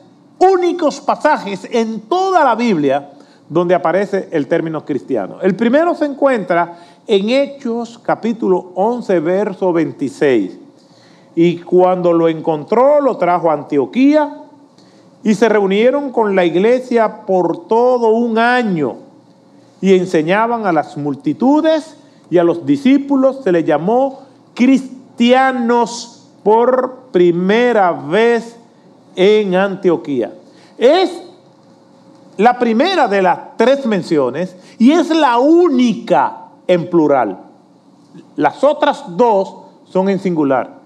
únicos 0.43 1.01
pasajes 1.01 1.69
en 1.71 2.01
toda 2.01 2.45
la 2.45 2.55
Biblia 2.55 3.11
donde 3.49 3.75
aparece 3.75 4.29
el 4.33 4.49
término 4.49 4.85
cristiano. 4.85 5.39
El 5.41 5.55
primero 5.55 5.95
se 5.95 6.07
encuentra 6.07 6.79
en 7.07 7.31
Hechos 7.31 7.99
capítulo 8.03 8.73
11, 8.75 9.21
verso 9.21 9.73
26. 9.73 10.59
Y 11.37 11.59
cuando 11.59 12.13
lo 12.13 12.29
encontró, 12.29 13.01
lo 13.01 13.17
trajo 13.17 13.51
a 13.51 13.55
Antioquía 13.55 14.39
y 15.23 15.35
se 15.35 15.49
reunieron 15.49 16.11
con 16.11 16.35
la 16.35 16.45
iglesia 16.45 17.25
por 17.25 17.69
todo 17.69 18.09
un 18.09 18.39
año 18.39 18.97
y 19.81 19.95
enseñaban 19.95 20.67
a 20.67 20.73
las 20.73 20.97
multitudes 20.97 21.97
y 22.31 22.39
a 22.39 22.45
los 22.45 22.67
discípulos. 22.67 23.43
Se 23.45 23.53
les 23.53 23.65
llamó 23.65 24.23
cristianos 24.55 26.31
por 26.43 27.11
primera 27.13 27.93
vez 27.93 28.57
en 29.17 29.55
Antioquía. 29.55 30.33
Es 30.79 31.23
la 32.37 32.59
primera 32.59 33.09
de 33.09 33.23
las 33.23 33.57
tres 33.57 33.87
menciones 33.87 34.57
y 34.79 34.93
es 34.93 35.11
la 35.11 35.39
única 35.39 36.47
en 36.67 36.89
plural. 36.89 37.39
Las 38.37 38.65
otras 38.65 39.05
dos 39.17 39.57
son 39.85 40.09
en 40.09 40.19
singular. 40.19 40.81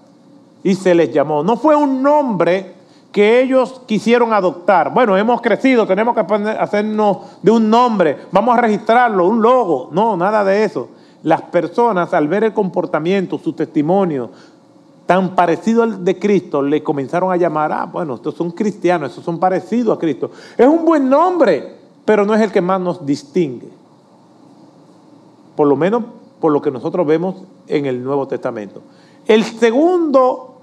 Y 0.63 0.75
se 0.75 0.93
les 0.93 1.13
llamó. 1.13 1.43
No 1.43 1.55
fue 1.55 1.75
un 1.75 2.03
nombre 2.03 2.75
que 3.11 3.41
ellos 3.41 3.81
quisieron 3.85 4.33
adoptar. 4.33 4.93
Bueno, 4.93 5.17
hemos 5.17 5.41
crecido, 5.41 5.87
tenemos 5.87 6.13
que 6.13 6.21
hacernos 6.59 7.17
de 7.41 7.51
un 7.51 7.69
nombre, 7.69 8.17
vamos 8.31 8.57
a 8.57 8.61
registrarlo, 8.61 9.27
un 9.27 9.41
logo. 9.41 9.89
No, 9.91 10.17
nada 10.17 10.43
de 10.43 10.63
eso. 10.63 10.89
Las 11.23 11.41
personas 11.41 12.13
al 12.13 12.27
ver 12.27 12.43
el 12.43 12.53
comportamiento, 12.53 13.39
su 13.39 13.53
testimonio, 13.53 14.29
tan 15.07 15.35
parecido 15.35 15.83
al 15.83 16.03
de 16.03 16.19
Cristo, 16.19 16.61
le 16.61 16.83
comenzaron 16.83 17.31
a 17.31 17.37
llamar, 17.37 17.71
ah, 17.71 17.85
bueno, 17.85 18.15
estos 18.15 18.35
son 18.35 18.51
cristianos, 18.51 19.09
estos 19.09 19.23
son 19.23 19.39
parecidos 19.39 19.97
a 19.97 19.99
Cristo. 19.99 20.29
Es 20.57 20.67
un 20.67 20.85
buen 20.85 21.09
nombre, 21.09 21.77
pero 22.05 22.25
no 22.25 22.35
es 22.35 22.41
el 22.41 22.51
que 22.51 22.61
más 22.61 22.79
nos 22.79 23.05
distingue. 23.05 23.69
Por 25.55 25.67
lo 25.67 25.75
menos 25.77 26.03
por 26.41 26.51
lo 26.51 26.61
que 26.61 26.69
nosotros 26.69 27.07
vemos 27.07 27.35
en 27.67 27.85
el 27.85 28.03
Nuevo 28.03 28.27
Testamento. 28.27 28.81
El 29.25 29.43
segundo 29.43 30.59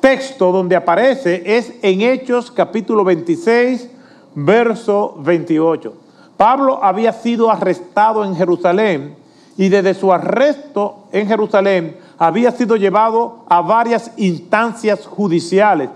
texto 0.00 0.52
donde 0.52 0.76
aparece 0.76 1.42
es 1.56 1.74
en 1.82 2.02
Hechos 2.02 2.50
capítulo 2.50 3.04
26, 3.04 3.88
verso 4.34 5.14
28. 5.20 5.94
Pablo 6.36 6.82
había 6.82 7.12
sido 7.12 7.50
arrestado 7.50 8.24
en 8.24 8.34
Jerusalén 8.34 9.16
y 9.56 9.68
desde 9.68 9.94
su 9.94 10.12
arresto 10.12 11.04
en 11.12 11.26
Jerusalén 11.26 11.96
había 12.18 12.50
sido 12.50 12.76
llevado 12.76 13.44
a 13.48 13.60
varias 13.60 14.10
instancias 14.16 15.06
judiciales 15.06 15.88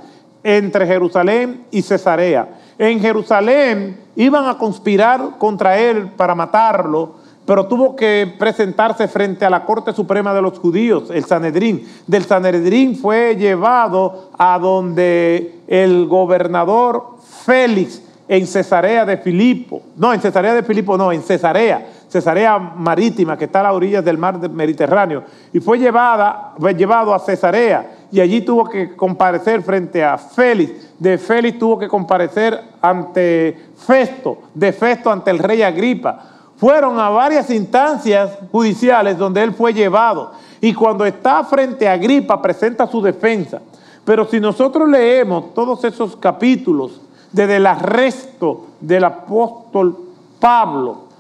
entre 0.44 0.86
Jerusalén 0.86 1.64
y 1.70 1.82
Cesarea. 1.82 2.48
En 2.78 3.00
Jerusalén 3.00 3.98
iban 4.16 4.48
a 4.48 4.58
conspirar 4.58 5.38
contra 5.38 5.78
él 5.78 6.10
para 6.16 6.34
matarlo, 6.34 7.16
pero 7.44 7.66
tuvo 7.66 7.96
que 7.96 8.32
presentarse 8.38 9.08
frente 9.08 9.44
a 9.44 9.50
la 9.50 9.64
Corte 9.64 9.92
Suprema 9.92 10.32
de 10.32 10.42
los 10.42 10.58
Judíos, 10.58 11.10
el 11.10 11.24
Sanedrín. 11.24 11.86
Del 12.06 12.24
Sanedrín 12.24 12.96
fue 12.96 13.36
llevado 13.36 14.30
a 14.38 14.58
donde 14.58 15.60
el 15.66 16.06
gobernador 16.06 17.16
Félix 17.44 18.00
en 18.28 18.46
Cesarea 18.46 19.04
de 19.04 19.16
Filipo, 19.18 19.82
no, 19.96 20.14
en 20.14 20.20
Cesarea 20.20 20.54
de 20.54 20.62
Filipo 20.62 20.96
no, 20.96 21.10
en 21.12 21.22
Cesarea, 21.22 21.86
Cesarea 22.12 22.58
Marítima, 22.58 23.38
que 23.38 23.46
está 23.46 23.60
a 23.60 23.62
las 23.62 23.72
orillas 23.72 24.04
del 24.04 24.18
mar 24.18 24.38
Mediterráneo, 24.50 25.24
y 25.50 25.60
fue, 25.60 25.78
llevada, 25.78 26.52
fue 26.60 26.74
llevado 26.74 27.14
a 27.14 27.18
Cesarea, 27.18 28.00
y 28.12 28.20
allí 28.20 28.42
tuvo 28.42 28.68
que 28.68 28.94
comparecer 28.94 29.62
frente 29.62 30.04
a 30.04 30.18
Félix, 30.18 30.92
de 30.98 31.16
Félix 31.16 31.58
tuvo 31.58 31.78
que 31.78 31.88
comparecer 31.88 32.60
ante 32.82 33.70
Festo, 33.78 34.40
de 34.52 34.74
Festo 34.74 35.10
ante 35.10 35.30
el 35.30 35.38
rey 35.38 35.62
Agripa. 35.62 36.20
Fueron 36.58 37.00
a 37.00 37.08
varias 37.08 37.48
instancias 37.48 38.38
judiciales 38.52 39.16
donde 39.16 39.42
él 39.42 39.54
fue 39.54 39.72
llevado, 39.72 40.32
y 40.60 40.74
cuando 40.74 41.06
está 41.06 41.42
frente 41.44 41.88
a 41.88 41.94
Agripa 41.94 42.42
presenta 42.42 42.86
su 42.86 43.00
defensa. 43.00 43.62
Pero 44.04 44.26
si 44.26 44.38
nosotros 44.38 44.86
leemos 44.86 45.54
todos 45.54 45.82
esos 45.84 46.14
capítulos, 46.16 47.00
desde 47.32 47.56
el 47.56 47.66
arresto 47.66 48.66
del 48.82 49.04
apóstol 49.04 49.96
Pablo 50.38 51.11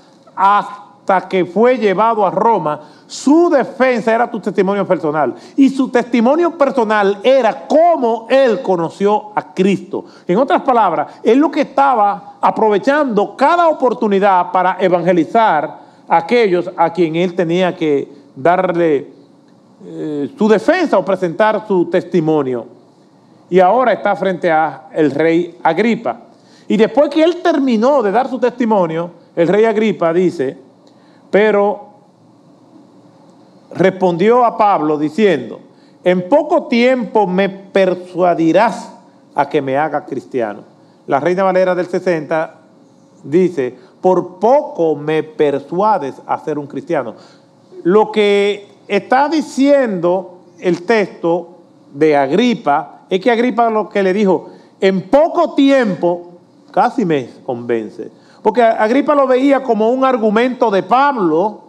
hasta 0.42 1.28
que 1.28 1.44
fue 1.44 1.78
llevado 1.78 2.26
a 2.26 2.30
Roma, 2.30 2.80
su 3.06 3.48
defensa 3.48 4.12
era 4.12 4.28
tu 4.28 4.40
testimonio 4.40 4.84
personal. 4.84 5.36
Y 5.56 5.68
su 5.68 5.88
testimonio 5.88 6.58
personal 6.58 7.20
era 7.22 7.68
cómo 7.68 8.26
él 8.28 8.60
conoció 8.60 9.30
a 9.36 9.54
Cristo. 9.54 10.04
En 10.26 10.38
otras 10.38 10.62
palabras, 10.62 11.20
él 11.22 11.38
lo 11.38 11.48
que 11.48 11.60
estaba 11.60 12.34
aprovechando 12.40 13.36
cada 13.36 13.68
oportunidad 13.68 14.50
para 14.50 14.78
evangelizar 14.80 15.78
a 16.08 16.16
aquellos 16.16 16.68
a 16.76 16.92
quien 16.92 17.14
él 17.14 17.36
tenía 17.36 17.76
que 17.76 18.12
darle 18.34 19.12
eh, 19.84 20.34
su 20.36 20.48
defensa 20.48 20.98
o 20.98 21.04
presentar 21.04 21.68
su 21.68 21.84
testimonio. 21.84 22.66
Y 23.48 23.60
ahora 23.60 23.92
está 23.92 24.16
frente 24.16 24.50
a 24.50 24.88
rey 25.14 25.56
Agripa. 25.62 26.18
Y 26.66 26.76
después 26.76 27.10
que 27.10 27.22
él 27.22 27.42
terminó 27.42 28.02
de 28.02 28.10
dar 28.10 28.28
su 28.28 28.40
testimonio, 28.40 29.21
el 29.34 29.48
rey 29.48 29.64
Agripa 29.64 30.12
dice, 30.12 30.58
pero 31.30 31.88
respondió 33.74 34.44
a 34.44 34.56
Pablo 34.56 34.98
diciendo, 34.98 35.60
en 36.04 36.28
poco 36.28 36.66
tiempo 36.66 37.26
me 37.26 37.48
persuadirás 37.48 38.92
a 39.34 39.48
que 39.48 39.62
me 39.62 39.76
haga 39.76 40.04
cristiano. 40.04 40.64
La 41.06 41.20
Reina 41.20 41.44
Valera 41.44 41.74
del 41.74 41.86
60 41.86 42.54
dice, 43.24 43.74
por 44.00 44.38
poco 44.38 44.96
me 44.96 45.22
persuades 45.22 46.14
a 46.26 46.38
ser 46.40 46.58
un 46.58 46.66
cristiano. 46.66 47.14
Lo 47.84 48.12
que 48.12 48.68
está 48.88 49.28
diciendo 49.28 50.40
el 50.58 50.82
texto 50.82 51.58
de 51.92 52.16
Agripa 52.16 53.02
es 53.08 53.20
que 53.20 53.30
Agripa 53.30 53.70
lo 53.70 53.88
que 53.88 54.02
le 54.02 54.12
dijo, 54.12 54.50
en 54.80 55.08
poco 55.08 55.54
tiempo 55.54 56.32
casi 56.70 57.04
me 57.04 57.28
convence. 57.44 58.10
Porque 58.42 58.62
Agripa 58.62 59.14
lo 59.14 59.26
veía 59.26 59.62
como 59.62 59.90
un 59.90 60.04
argumento 60.04 60.70
de 60.70 60.82
Pablo. 60.82 61.60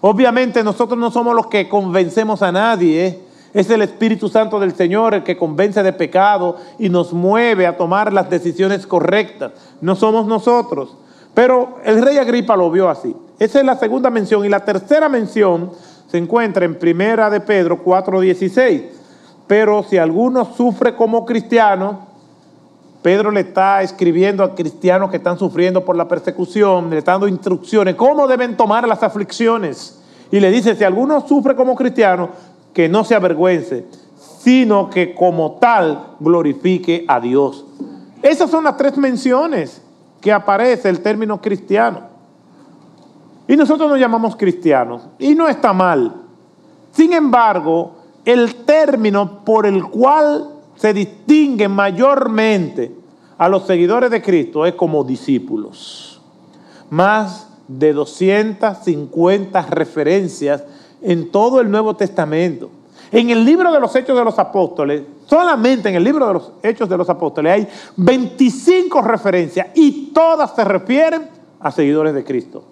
Obviamente 0.00 0.64
nosotros 0.64 0.98
no 0.98 1.10
somos 1.10 1.34
los 1.34 1.46
que 1.46 1.68
convencemos 1.68 2.42
a 2.42 2.50
nadie. 2.50 3.20
Es 3.54 3.70
el 3.70 3.82
Espíritu 3.82 4.28
Santo 4.28 4.58
del 4.58 4.74
Señor 4.74 5.14
el 5.14 5.22
que 5.22 5.36
convence 5.36 5.82
de 5.82 5.92
pecado 5.92 6.56
y 6.78 6.88
nos 6.88 7.12
mueve 7.12 7.66
a 7.66 7.76
tomar 7.76 8.12
las 8.12 8.28
decisiones 8.28 8.86
correctas. 8.86 9.52
No 9.80 9.94
somos 9.94 10.26
nosotros. 10.26 10.96
Pero 11.34 11.78
el 11.84 12.02
rey 12.02 12.18
Agripa 12.18 12.56
lo 12.56 12.70
vio 12.70 12.88
así. 12.88 13.14
Esa 13.38 13.60
es 13.60 13.64
la 13.64 13.76
segunda 13.76 14.10
mención. 14.10 14.44
Y 14.44 14.48
la 14.48 14.64
tercera 14.64 15.08
mención 15.08 15.70
se 16.08 16.18
encuentra 16.18 16.64
en 16.64 16.76
Primera 16.76 17.30
de 17.30 17.40
Pedro 17.40 17.84
4.16. 17.84 18.84
Pero 19.46 19.84
si 19.84 19.96
alguno 19.96 20.44
sufre 20.44 20.94
como 20.96 21.24
cristiano, 21.24 22.09
Pedro 23.02 23.30
le 23.30 23.40
está 23.40 23.82
escribiendo 23.82 24.44
a 24.44 24.54
cristianos 24.54 25.10
que 25.10 25.16
están 25.16 25.38
sufriendo 25.38 25.84
por 25.84 25.96
la 25.96 26.06
persecución, 26.06 26.90
le 26.90 26.98
está 26.98 27.12
dando 27.12 27.28
instrucciones, 27.28 27.94
cómo 27.94 28.28
deben 28.28 28.56
tomar 28.56 28.86
las 28.86 29.02
aflicciones. 29.02 29.98
Y 30.30 30.38
le 30.38 30.50
dice, 30.50 30.76
si 30.76 30.84
alguno 30.84 31.26
sufre 31.26 31.56
como 31.56 31.74
cristiano, 31.74 32.28
que 32.74 32.88
no 32.88 33.02
se 33.04 33.14
avergüence, 33.14 33.86
sino 34.40 34.90
que 34.90 35.14
como 35.14 35.52
tal 35.52 36.14
glorifique 36.20 37.04
a 37.08 37.20
Dios. 37.20 37.64
Esas 38.22 38.50
son 38.50 38.64
las 38.64 38.76
tres 38.76 38.96
menciones 38.96 39.82
que 40.20 40.32
aparece 40.32 40.88
el 40.88 41.00
término 41.00 41.40
cristiano. 41.40 42.02
Y 43.48 43.56
nosotros 43.56 43.88
nos 43.88 43.98
llamamos 43.98 44.36
cristianos, 44.36 45.08
y 45.18 45.34
no 45.34 45.48
está 45.48 45.72
mal. 45.72 46.14
Sin 46.92 47.12
embargo, 47.12 47.92
el 48.24 48.54
término 48.66 49.44
por 49.44 49.66
el 49.66 49.84
cual 49.84 50.59
se 50.80 50.94
distingue 50.94 51.68
mayormente 51.68 52.90
a 53.36 53.50
los 53.50 53.66
seguidores 53.66 54.10
de 54.10 54.22
Cristo 54.22 54.64
es 54.64 54.74
como 54.74 55.04
discípulos. 55.04 56.22
Más 56.88 57.48
de 57.68 57.92
250 57.92 59.62
referencias 59.62 60.64
en 61.02 61.30
todo 61.30 61.60
el 61.60 61.70
Nuevo 61.70 61.94
Testamento. 61.96 62.70
En 63.12 63.28
el 63.28 63.44
libro 63.44 63.70
de 63.72 63.78
los 63.78 63.94
Hechos 63.94 64.16
de 64.16 64.24
los 64.24 64.38
Apóstoles, 64.38 65.02
solamente 65.26 65.90
en 65.90 65.96
el 65.96 66.04
libro 66.04 66.26
de 66.26 66.32
los 66.32 66.52
Hechos 66.62 66.88
de 66.88 66.96
los 66.96 67.10
Apóstoles 67.10 67.52
hay 67.52 67.68
25 67.96 69.02
referencias 69.02 69.66
y 69.74 70.12
todas 70.14 70.54
se 70.54 70.64
refieren 70.64 71.28
a 71.60 71.70
seguidores 71.70 72.14
de 72.14 72.24
Cristo. 72.24 72.64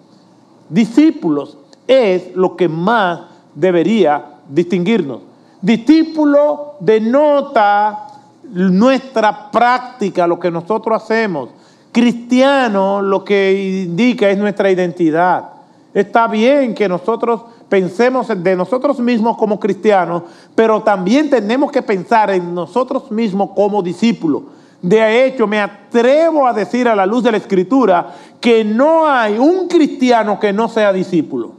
Discípulos 0.67 1.59
es 1.85 2.35
lo 2.35 2.55
que 2.55 2.67
más 2.67 3.21
debería 3.53 4.39
distinguirnos. 4.49 5.28
Discípulo 5.61 6.75
denota 6.79 8.07
nuestra 8.51 9.51
práctica, 9.51 10.25
lo 10.25 10.39
que 10.39 10.49
nosotros 10.49 11.03
hacemos. 11.03 11.49
Cristiano 11.91 13.01
lo 13.01 13.23
que 13.23 13.83
indica 13.85 14.29
es 14.29 14.37
nuestra 14.37 14.71
identidad. 14.71 15.49
Está 15.93 16.27
bien 16.27 16.73
que 16.73 16.87
nosotros 16.87 17.41
pensemos 17.67 18.27
de 18.27 18.55
nosotros 18.55 18.99
mismos 18.99 19.37
como 19.37 19.59
cristianos, 19.59 20.23
pero 20.55 20.81
también 20.81 21.29
tenemos 21.29 21.71
que 21.71 21.81
pensar 21.81 22.29
en 22.29 22.53
nosotros 22.53 23.11
mismos 23.11 23.51
como 23.55 23.81
discípulos. 23.81 24.43
De 24.81 25.25
hecho, 25.25 25.45
me 25.45 25.59
atrevo 25.59 26.47
a 26.47 26.53
decir 26.53 26.87
a 26.87 26.95
la 26.95 27.05
luz 27.05 27.23
de 27.23 27.31
la 27.31 27.37
Escritura 27.37 28.15
que 28.39 28.63
no 28.63 29.05
hay 29.05 29.37
un 29.37 29.67
cristiano 29.67 30.39
que 30.39 30.53
no 30.53 30.69
sea 30.69 30.93
discípulo. 30.93 31.58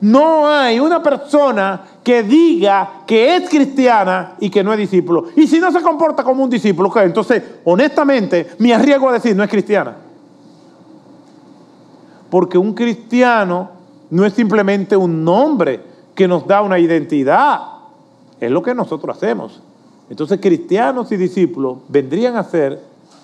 No 0.00 0.48
hay 0.48 0.80
una 0.80 1.02
persona 1.02 1.82
que 2.02 2.22
diga 2.22 3.02
que 3.06 3.36
es 3.36 3.48
cristiana 3.48 4.34
y 4.40 4.48
que 4.48 4.64
no 4.64 4.72
es 4.72 4.78
discípulo. 4.78 5.26
Y 5.36 5.46
si 5.46 5.60
no 5.60 5.70
se 5.70 5.82
comporta 5.82 6.24
como 6.24 6.42
un 6.44 6.50
discípulo, 6.50 6.90
entonces, 6.96 7.42
honestamente, 7.64 8.50
me 8.58 8.72
arriesgo 8.72 9.08
a 9.10 9.14
decir 9.14 9.36
no 9.36 9.42
es 9.42 9.50
cristiana. 9.50 9.96
Porque 12.30 12.56
un 12.56 12.72
cristiano 12.72 13.70
no 14.10 14.24
es 14.24 14.32
simplemente 14.32 14.96
un 14.96 15.22
nombre 15.22 15.80
que 16.14 16.26
nos 16.26 16.46
da 16.46 16.62
una 16.62 16.78
identidad. 16.78 17.60
Es 18.40 18.50
lo 18.50 18.62
que 18.62 18.74
nosotros 18.74 19.16
hacemos. 19.16 19.60
Entonces, 20.08 20.40
cristianos 20.40 21.12
y 21.12 21.16
discípulos 21.16 21.78
vendrían 21.88 22.36
a 22.36 22.44
ser 22.44 22.80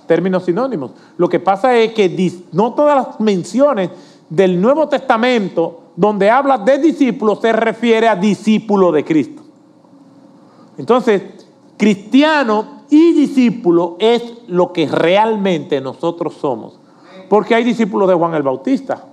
términos 0.07 0.45
sinónimos. 0.45 0.93
Lo 1.17 1.29
que 1.29 1.41
pasa 1.41 1.75
es 1.77 1.93
que 1.93 2.43
no 2.53 2.75
todas 2.75 2.97
las 2.97 3.21
menciones 3.21 3.91
del 4.29 4.61
Nuevo 4.61 4.89
Testamento 4.89 5.86
donde 5.97 6.31
habla 6.31 6.59
de 6.59 6.79
discípulos 6.79 7.41
se 7.41 7.53
refiere 7.53 8.09
a 8.09 8.15
discípulo 8.15 8.93
de 8.93 9.05
Cristo. 9.05 9.43
Entonces, 10.79 11.23
cristiano 11.77 12.83
y 12.91 13.13
discípulo 13.13 13.97
es 13.99 14.23
lo 14.47 14.73
que 14.73 14.87
realmente 14.87 15.81
nosotros 15.81 16.35
somos. 16.35 16.79
Porque 17.29 17.55
hay 17.55 17.65
discípulos 17.65 18.09
de 18.09 18.15
Juan 18.15 18.35
el 18.35 18.43
Bautista, 18.43 19.05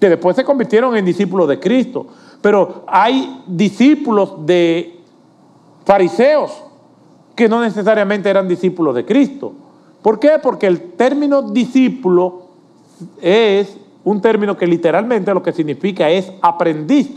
que 0.00 0.08
después 0.08 0.34
se 0.34 0.44
convirtieron 0.44 0.96
en 0.96 1.04
discípulos 1.04 1.46
de 1.46 1.60
Cristo. 1.60 2.06
Pero 2.40 2.84
hay 2.86 3.42
discípulos 3.46 4.46
de 4.46 4.98
fariseos 5.84 6.64
que 7.36 7.48
no 7.48 7.60
necesariamente 7.60 8.28
eran 8.28 8.48
discípulos 8.48 8.94
de 8.94 9.04
Cristo. 9.04 9.52
¿Por 10.02 10.18
qué? 10.18 10.32
Porque 10.42 10.66
el 10.66 10.92
término 10.92 11.42
discípulo 11.42 12.46
es 13.20 13.76
un 14.04 14.20
término 14.20 14.56
que 14.56 14.66
literalmente 14.66 15.32
lo 15.34 15.42
que 15.42 15.52
significa 15.52 16.08
es 16.08 16.32
aprendiz. 16.42 17.10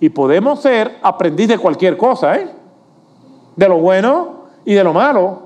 Y 0.00 0.08
podemos 0.08 0.60
ser 0.60 0.98
aprendiz 1.02 1.48
de 1.48 1.58
cualquier 1.58 1.96
cosa, 1.96 2.36
¿eh? 2.36 2.50
De 3.56 3.68
lo 3.68 3.78
bueno 3.78 4.44
y 4.64 4.74
de 4.74 4.84
lo 4.84 4.92
malo. 4.92 5.44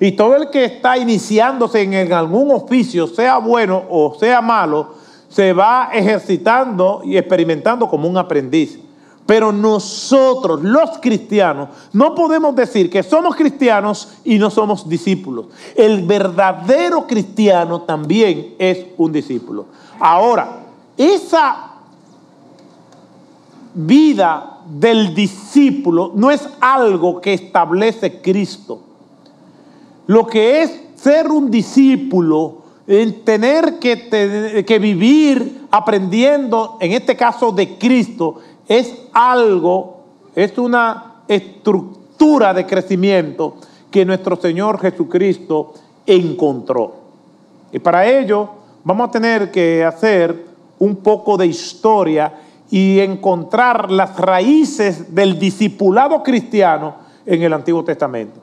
Y 0.00 0.12
todo 0.12 0.36
el 0.36 0.50
que 0.50 0.64
está 0.64 0.96
iniciándose 0.96 1.82
en 1.82 2.12
algún 2.12 2.50
oficio, 2.50 3.06
sea 3.06 3.38
bueno 3.38 3.84
o 3.88 4.14
sea 4.18 4.40
malo, 4.40 4.94
se 5.28 5.52
va 5.52 5.90
ejercitando 5.92 7.02
y 7.04 7.16
experimentando 7.16 7.88
como 7.88 8.08
un 8.08 8.16
aprendiz. 8.16 8.80
Pero 9.26 9.52
nosotros, 9.52 10.62
los 10.62 10.98
cristianos, 11.00 11.70
no 11.92 12.14
podemos 12.14 12.54
decir 12.54 12.90
que 12.90 13.02
somos 13.02 13.34
cristianos 13.36 14.18
y 14.22 14.38
no 14.38 14.50
somos 14.50 14.86
discípulos. 14.86 15.46
El 15.74 16.02
verdadero 16.02 17.06
cristiano 17.06 17.82
también 17.82 18.54
es 18.58 18.84
un 18.98 19.12
discípulo. 19.12 19.66
Ahora, 19.98 20.64
esa 20.96 21.72
vida 23.74 24.60
del 24.66 25.14
discípulo 25.14 26.12
no 26.14 26.30
es 26.30 26.46
algo 26.60 27.20
que 27.20 27.32
establece 27.32 28.20
Cristo. 28.20 28.80
Lo 30.06 30.26
que 30.26 30.62
es 30.62 30.80
ser 30.96 31.30
un 31.30 31.50
discípulo, 31.50 32.62
en 32.86 33.24
tener 33.24 33.78
que, 33.78 34.64
que 34.66 34.78
vivir 34.78 35.66
aprendiendo, 35.70 36.76
en 36.80 36.92
este 36.92 37.16
caso 37.16 37.50
de 37.50 37.78
Cristo, 37.78 38.40
es 38.68 38.94
algo, 39.12 40.04
es 40.34 40.56
una 40.58 41.22
estructura 41.28 42.54
de 42.54 42.66
crecimiento 42.66 43.56
que 43.90 44.04
nuestro 44.04 44.36
Señor 44.36 44.80
Jesucristo 44.80 45.74
encontró. 46.06 46.94
Y 47.72 47.78
para 47.78 48.06
ello 48.06 48.48
vamos 48.84 49.08
a 49.08 49.12
tener 49.12 49.50
que 49.50 49.84
hacer 49.84 50.46
un 50.78 50.96
poco 50.96 51.36
de 51.36 51.46
historia 51.46 52.40
y 52.70 52.98
encontrar 53.00 53.90
las 53.90 54.18
raíces 54.18 55.14
del 55.14 55.38
discipulado 55.38 56.22
cristiano 56.22 56.96
en 57.24 57.42
el 57.42 57.52
Antiguo 57.52 57.84
Testamento. 57.84 58.40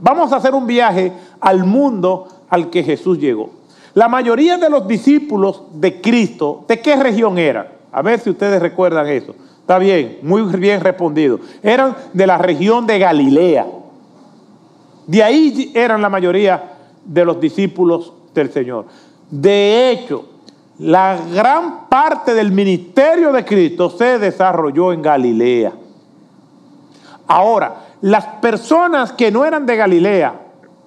Vamos 0.00 0.32
a 0.32 0.36
hacer 0.36 0.54
un 0.54 0.66
viaje 0.66 1.12
al 1.40 1.64
mundo 1.64 2.26
al 2.48 2.70
que 2.70 2.82
Jesús 2.82 3.18
llegó. 3.18 3.50
La 3.94 4.08
mayoría 4.08 4.56
de 4.56 4.70
los 4.70 4.88
discípulos 4.88 5.62
de 5.74 6.00
Cristo, 6.00 6.64
¿de 6.66 6.80
qué 6.80 6.96
región 6.96 7.38
eran? 7.38 7.81
A 7.92 8.02
ver 8.02 8.18
si 8.20 8.30
ustedes 8.30 8.60
recuerdan 8.60 9.06
eso. 9.06 9.34
Está 9.60 9.78
bien, 9.78 10.18
muy 10.22 10.42
bien 10.56 10.80
respondido. 10.80 11.38
Eran 11.62 11.94
de 12.12 12.26
la 12.26 12.38
región 12.38 12.86
de 12.86 12.98
Galilea. 12.98 13.66
De 15.06 15.22
ahí 15.22 15.70
eran 15.74 16.00
la 16.00 16.08
mayoría 16.08 16.72
de 17.04 17.24
los 17.24 17.40
discípulos 17.40 18.12
del 18.34 18.50
Señor. 18.50 18.86
De 19.30 19.90
hecho, 19.90 20.26
la 20.78 21.18
gran 21.32 21.88
parte 21.88 22.34
del 22.34 22.50
ministerio 22.50 23.30
de 23.32 23.44
Cristo 23.44 23.90
se 23.90 24.18
desarrolló 24.18 24.92
en 24.92 25.02
Galilea. 25.02 25.72
Ahora, 27.26 27.86
las 28.00 28.26
personas 28.40 29.12
que 29.12 29.30
no 29.30 29.44
eran 29.44 29.64
de 29.64 29.76
Galilea, 29.76 30.34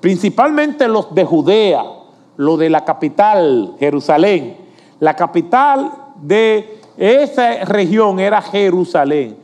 principalmente 0.01 0.87
los 0.87 1.13
de 1.15 1.23
Judea, 1.23 1.83
lo 2.37 2.57
de 2.57 2.69
la 2.69 2.83
capital, 2.83 3.75
Jerusalén, 3.79 4.57
la 4.99 5.15
capital 5.15 5.91
de 6.21 6.81
esa 6.97 7.65
región 7.65 8.19
era 8.19 8.41
Jerusalén. 8.41 9.37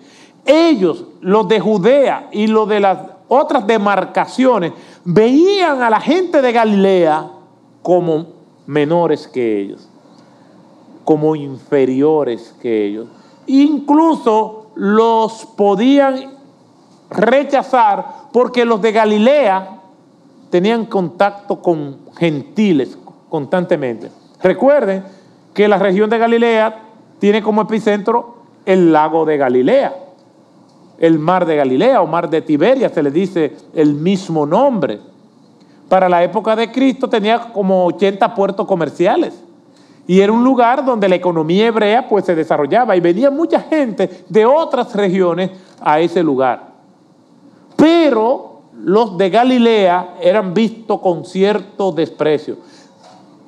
Ellos, 0.46 1.06
los 1.22 1.48
de 1.48 1.60
Judea 1.60 2.30
y 2.32 2.48
los 2.48 2.68
de 2.68 2.80
las 2.80 2.98
otras 3.28 3.66
demarcaciones, 3.68 4.74
veían 5.04 5.82
a 5.82 5.90
la 5.90 6.00
gente 6.00 6.42
de 6.42 6.52
Galilea 6.52 7.30
como 7.82 8.28
menores 8.66 9.28
que 9.28 9.60
ellos, 9.60 9.88
como 11.04 11.36
inferiores 11.36 12.56
que 12.62 12.86
ellos. 12.86 13.08
Incluso 13.48 14.68
los 14.76 15.46
podían 15.58 16.38
rechazar 17.10 18.30
porque 18.32 18.66
los 18.66 18.82
de 18.82 18.92
Galilea 18.92 19.82
tenían 20.50 20.86
contacto 20.86 21.62
con 21.62 22.00
gentiles 22.16 22.98
constantemente. 23.30 24.10
Recuerden 24.42 25.04
que 25.54 25.68
la 25.68 25.78
región 25.78 26.10
de 26.10 26.18
Galilea 26.18 26.91
tiene 27.22 27.44
como 27.44 27.62
epicentro 27.62 28.38
el 28.66 28.92
lago 28.92 29.26
de 29.26 29.38
Galilea, 29.38 29.96
el 30.98 31.20
mar 31.20 31.46
de 31.46 31.56
Galilea 31.56 32.02
o 32.02 32.08
mar 32.08 32.28
de 32.28 32.42
Tiberia, 32.42 32.90
se 32.90 33.04
le 33.04 33.12
dice 33.12 33.56
el 33.76 33.94
mismo 33.94 34.48
nombre. 34.48 35.00
Para 35.88 36.10
la 36.10 36.24
época 36.24 36.56
de 36.56 36.72
Cristo 36.72 37.08
tenía 37.08 37.38
como 37.54 37.86
80 37.86 38.34
puertos 38.34 38.66
comerciales 38.66 39.40
y 40.08 40.20
era 40.20 40.34
un 40.34 40.44
lugar 40.44 40.84
donde 40.84 41.08
la 41.08 41.14
economía 41.14 41.68
hebrea 41.68 42.10
pues 42.10 42.26
se 42.26 42.34
desarrollaba 42.34 42.96
y 42.96 43.02
venía 43.02 43.30
mucha 43.30 43.60
gente 43.60 44.24
de 44.28 44.44
otras 44.44 44.96
regiones 44.96 45.52
a 45.80 46.00
ese 46.00 46.24
lugar. 46.24 46.72
Pero 47.76 48.62
los 48.84 49.16
de 49.16 49.30
Galilea 49.30 50.16
eran 50.20 50.56
vistos 50.56 51.00
con 51.02 51.24
cierto 51.24 51.92
desprecio. 51.92 52.58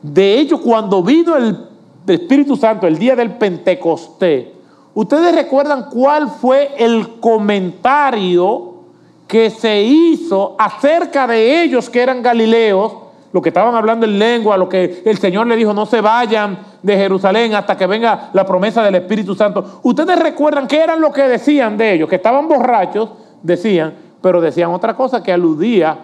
De 0.03 0.39
hecho, 0.39 0.61
cuando 0.61 1.01
vino 1.01 1.35
el 1.35 1.72
Espíritu 2.07 2.55
Santo, 2.55 2.87
el 2.87 2.97
día 2.97 3.15
del 3.15 3.35
Pentecostés, 3.37 4.47
¿ustedes 4.93 5.35
recuerdan 5.35 5.87
cuál 5.89 6.29
fue 6.29 6.71
el 6.77 7.19
comentario 7.19 8.73
que 9.27 9.49
se 9.49 9.81
hizo 9.81 10.55
acerca 10.59 11.25
de 11.25 11.63
ellos 11.63 11.89
que 11.89 12.01
eran 12.01 12.21
galileos, 12.21 12.93
lo 13.31 13.41
que 13.41 13.49
estaban 13.49 13.73
hablando 13.73 14.05
en 14.05 14.19
lengua, 14.19 14.57
lo 14.57 14.69
que 14.69 15.01
el 15.05 15.17
Señor 15.17 15.47
le 15.47 15.55
dijo, 15.55 15.73
no 15.73 15.87
se 15.87 16.01
vayan 16.01 16.59
de 16.83 16.95
Jerusalén 16.95 17.55
hasta 17.55 17.75
que 17.75 17.87
venga 17.87 18.29
la 18.33 18.45
promesa 18.45 18.83
del 18.83 18.93
Espíritu 18.93 19.33
Santo. 19.33 19.79
¿Ustedes 19.81 20.19
recuerdan 20.19 20.67
qué 20.67 20.83
eran 20.83 21.01
lo 21.01 21.11
que 21.11 21.23
decían 21.23 21.77
de 21.77 21.93
ellos? 21.93 22.07
Que 22.07 22.17
estaban 22.17 22.47
borrachos, 22.47 23.09
decían, 23.41 23.95
pero 24.21 24.39
decían 24.39 24.71
otra 24.71 24.95
cosa 24.95 25.23
que 25.23 25.33
aludía 25.33 25.97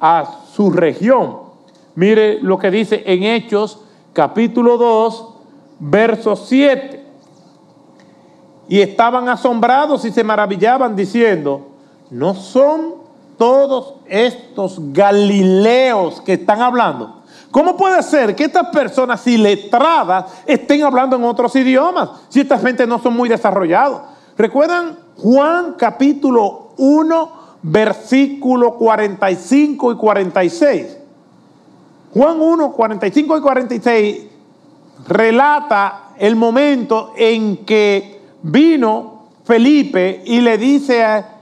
a 0.00 0.24
su 0.52 0.70
región. 0.70 1.38
Mire 1.96 2.38
lo 2.40 2.58
que 2.58 2.70
dice 2.70 3.02
en 3.06 3.24
Hechos 3.24 3.80
capítulo 4.12 4.78
2, 4.78 5.34
verso 5.78 6.36
7. 6.36 7.04
Y 8.68 8.80
estaban 8.80 9.28
asombrados 9.28 10.04
y 10.04 10.10
se 10.10 10.22
maravillaban 10.22 10.94
diciendo, 10.94 11.68
¿no 12.10 12.34
son 12.34 12.96
todos 13.38 13.94
estos 14.06 14.92
galileos 14.92 16.20
que 16.20 16.34
están 16.34 16.60
hablando? 16.60 17.22
¿Cómo 17.50 17.76
puede 17.76 18.02
ser 18.02 18.36
que 18.36 18.44
estas 18.44 18.68
personas 18.68 19.26
iletradas 19.26 20.26
estén 20.44 20.82
hablando 20.82 21.16
en 21.16 21.24
otros 21.24 21.56
idiomas 21.56 22.10
si 22.28 22.40
esta 22.40 22.58
gente 22.58 22.86
no 22.86 22.98
son 22.98 23.16
muy 23.16 23.28
desarrollados? 23.28 24.02
¿Recuerdan 24.36 24.98
Juan 25.16 25.74
capítulo 25.78 26.72
1, 26.76 27.32
versículo 27.62 28.74
45 28.74 29.92
y 29.92 29.96
46? 29.96 30.98
Juan 32.12 32.40
1, 32.40 32.72
45 32.72 33.38
y 33.38 33.40
46 33.40 34.27
relata 35.06 36.10
el 36.18 36.36
momento 36.36 37.12
en 37.16 37.58
que 37.64 38.20
vino 38.42 39.28
Felipe 39.44 40.22
y 40.24 40.40
le 40.40 40.58
dice 40.58 41.04
a, 41.04 41.34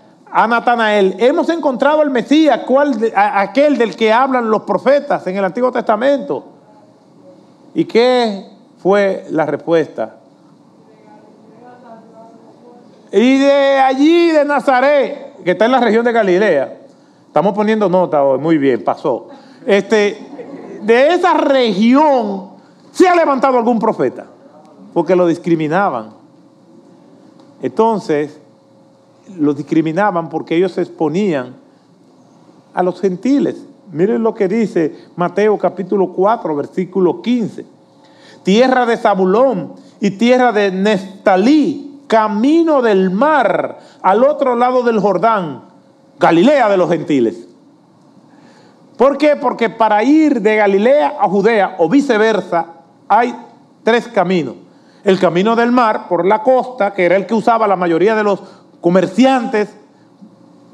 Natanael, 0.47 1.16
hemos 1.19 1.49
encontrado 1.49 2.03
al 2.03 2.11
Mesías, 2.11 2.61
aquel 3.14 3.79
del 3.79 3.97
que 3.97 4.12
hablan 4.12 4.51
los 4.51 4.62
profetas 4.62 5.27
en 5.27 5.37
el 5.37 5.45
Antiguo 5.45 5.73
Testamento. 5.73 6.45
¿Y 7.75 7.87
qué 7.87 8.45
fue 8.79 9.25
la 9.31 9.47
respuesta? 9.47 10.16
Y 13.12 13.38
de 13.38 13.79
allí, 13.79 14.31
de 14.31 14.45
Nazaret, 14.45 15.42
que 15.42 15.53
está 15.53 15.64
en 15.64 15.73
la 15.73 15.81
región 15.81 16.05
de 16.05 16.12
Galilea, 16.12 16.81
estamos 17.27 17.55
poniendo 17.55 17.88
nota 17.88 18.23
hoy, 18.23 18.38
muy 18.38 18.59
bien, 18.59 18.85
pasó. 18.85 19.29
Este, 19.64 20.19
de 20.83 21.14
esa 21.14 21.35
región 21.35 22.56
se 22.96 23.06
ha 23.06 23.14
levantado 23.14 23.59
algún 23.59 23.78
profeta, 23.78 24.24
porque 24.94 25.14
lo 25.14 25.26
discriminaban. 25.26 26.14
Entonces, 27.61 28.40
lo 29.38 29.52
discriminaban 29.52 30.30
porque 30.30 30.56
ellos 30.56 30.72
se 30.72 30.80
exponían 30.80 31.56
a 32.72 32.82
los 32.82 32.98
gentiles. 32.98 33.62
Miren 33.92 34.22
lo 34.22 34.32
que 34.32 34.48
dice 34.48 34.96
Mateo 35.14 35.59
capítulo 35.59 36.09
4, 36.09 36.56
versículo 36.56 37.20
15. 37.20 37.66
Tierra 38.42 38.87
de 38.87 38.96
Zabulón 38.96 39.74
y 40.00 40.12
tierra 40.12 40.52
de 40.52 40.72
Nestalí 40.72 42.00
camino 42.06 42.80
del 42.80 43.11
mar, 43.11 43.78
al 44.00 44.24
otro 44.24 44.56
lado 44.56 44.82
del 44.82 45.00
Jordán, 45.00 45.64
Galilea 46.18 46.70
de 46.70 46.78
los 46.78 46.88
gentiles. 46.88 47.46
¿Por 48.96 49.18
qué? 49.18 49.37
Porque 49.37 49.68
para 49.68 50.02
ir 50.02 50.40
de 50.40 50.56
Galilea 50.56 51.16
a 51.20 51.28
Judea 51.28 51.74
o 51.76 51.90
viceversa 51.90 52.75
hay 53.09 53.35
tres 53.83 54.09
caminos. 54.09 54.55
El 55.05 55.19
camino 55.19 55.55
del 55.55 55.71
mar 55.71 56.09
por 56.09 56.27
la 56.27 56.42
costa, 56.42 56.92
que 56.92 57.05
era 57.05 57.16
el 57.16 57.27
que 57.27 57.35
usaba 57.35 57.69
la 57.69 57.77
mayoría 57.77 58.14
de 58.14 58.25
los 58.25 58.42
comerciantes, 58.81 59.77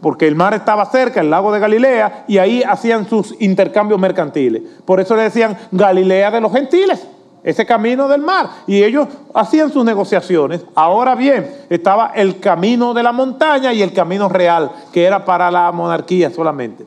porque 0.00 0.26
el 0.26 0.34
mar 0.34 0.54
estaba 0.54 0.86
cerca, 0.86 1.20
el 1.20 1.30
lago 1.30 1.52
de 1.52 1.60
Galilea, 1.60 2.24
y 2.26 2.38
ahí 2.38 2.62
hacían 2.62 3.08
sus 3.08 3.34
intercambios 3.40 4.00
mercantiles. 4.00 4.62
Por 4.84 5.00
eso 5.00 5.14
le 5.14 5.24
decían 5.24 5.56
Galilea 5.70 6.30
de 6.30 6.40
los 6.40 6.52
gentiles 6.52 7.06
ese 7.44 7.66
camino 7.66 8.08
del 8.08 8.22
mar. 8.22 8.48
Y 8.66 8.82
ellos 8.82 9.08
hacían 9.34 9.72
sus 9.72 9.84
negociaciones. 9.84 10.64
Ahora 10.74 11.14
bien, 11.14 11.50
estaba 11.68 12.12
el 12.14 12.38
camino 12.40 12.94
de 12.94 13.02
la 13.02 13.12
montaña 13.12 13.72
y 13.72 13.82
el 13.82 13.92
camino 13.92 14.28
real, 14.28 14.70
que 14.92 15.04
era 15.04 15.24
para 15.24 15.50
la 15.50 15.70
monarquía 15.72 16.30
solamente. 16.30 16.86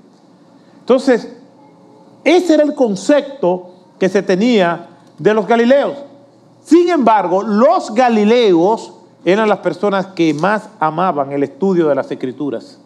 Entonces, 0.80 1.32
ese 2.24 2.54
era 2.54 2.64
el 2.64 2.74
concepto 2.74 3.72
que 4.00 4.10
se 4.10 4.22
tenía 4.22 4.88
de 5.17 5.34
los 5.34 5.47
galileos. 5.47 5.97
Sin 6.63 6.89
embargo, 6.89 7.43
los 7.43 7.93
galileos 7.93 8.93
eran 9.23 9.49
las 9.49 9.60
personas 9.60 10.08
que 10.08 10.34
más 10.34 10.69
amaban 10.80 11.32
el 11.32 11.43
estudio 11.43 11.88
de 11.88 11.95
las 11.95 12.10
escrituras. 12.12 12.80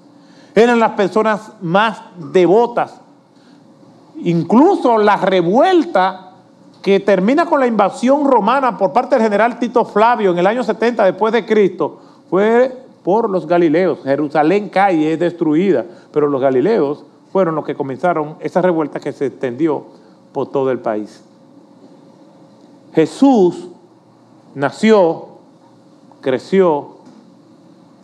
Eran 0.55 0.79
las 0.79 0.91
personas 0.91 1.51
más 1.61 2.01
devotas. 2.31 2.99
Incluso 4.23 4.97
la 4.97 5.17
revuelta 5.17 6.31
que 6.81 6.99
termina 6.99 7.45
con 7.45 7.59
la 7.59 7.67
invasión 7.67 8.25
romana 8.25 8.77
por 8.77 8.93
parte 8.93 9.15
del 9.15 9.23
general 9.23 9.59
Tito 9.59 9.85
Flavio 9.85 10.31
en 10.31 10.39
el 10.39 10.47
año 10.47 10.63
70 10.63 11.03
después 11.03 11.33
de 11.33 11.45
Cristo, 11.45 11.99
fue 12.29 12.75
por 13.03 13.29
los 13.29 13.47
galileos. 13.47 13.99
Jerusalén 14.03 14.69
cae 14.69 14.95
y 14.95 15.05
es 15.07 15.19
destruida, 15.19 15.85
pero 16.11 16.27
los 16.27 16.41
galileos 16.41 17.05
fueron 17.31 17.55
los 17.55 17.65
que 17.65 17.75
comenzaron 17.75 18.35
esa 18.39 18.61
revuelta 18.61 18.99
que 18.99 19.11
se 19.11 19.27
extendió 19.27 19.85
por 20.31 20.51
todo 20.51 20.71
el 20.71 20.79
país. 20.79 21.23
Jesús 22.99 23.69
nació, 24.55 25.27
creció 26.19 26.97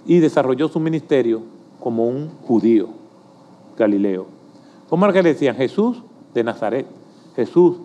y 0.05 0.19
desarrolló 0.19 0.69
su 0.69 0.79
ministerio 0.79 1.41
como 1.81 2.07
un 2.07 2.29
judío 2.47 2.87
galileo. 3.77 4.25
¿Cómo 4.89 5.11
que 5.11 5.21
le 5.21 5.33
decían? 5.33 5.57
Jesús 5.57 6.01
de 6.33 6.45
Nazaret, 6.45 6.85
Jesús 7.35 7.75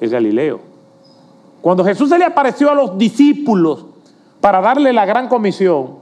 el 0.00 0.10
Galileo. 0.10 0.58
Cuando 1.62 1.84
Jesús 1.84 2.08
se 2.08 2.18
le 2.18 2.24
apareció 2.24 2.68
a 2.68 2.74
los 2.74 2.98
discípulos 2.98 3.86
para 4.40 4.60
darle 4.60 4.92
la 4.92 5.06
gran 5.06 5.28
comisión, 5.28 5.98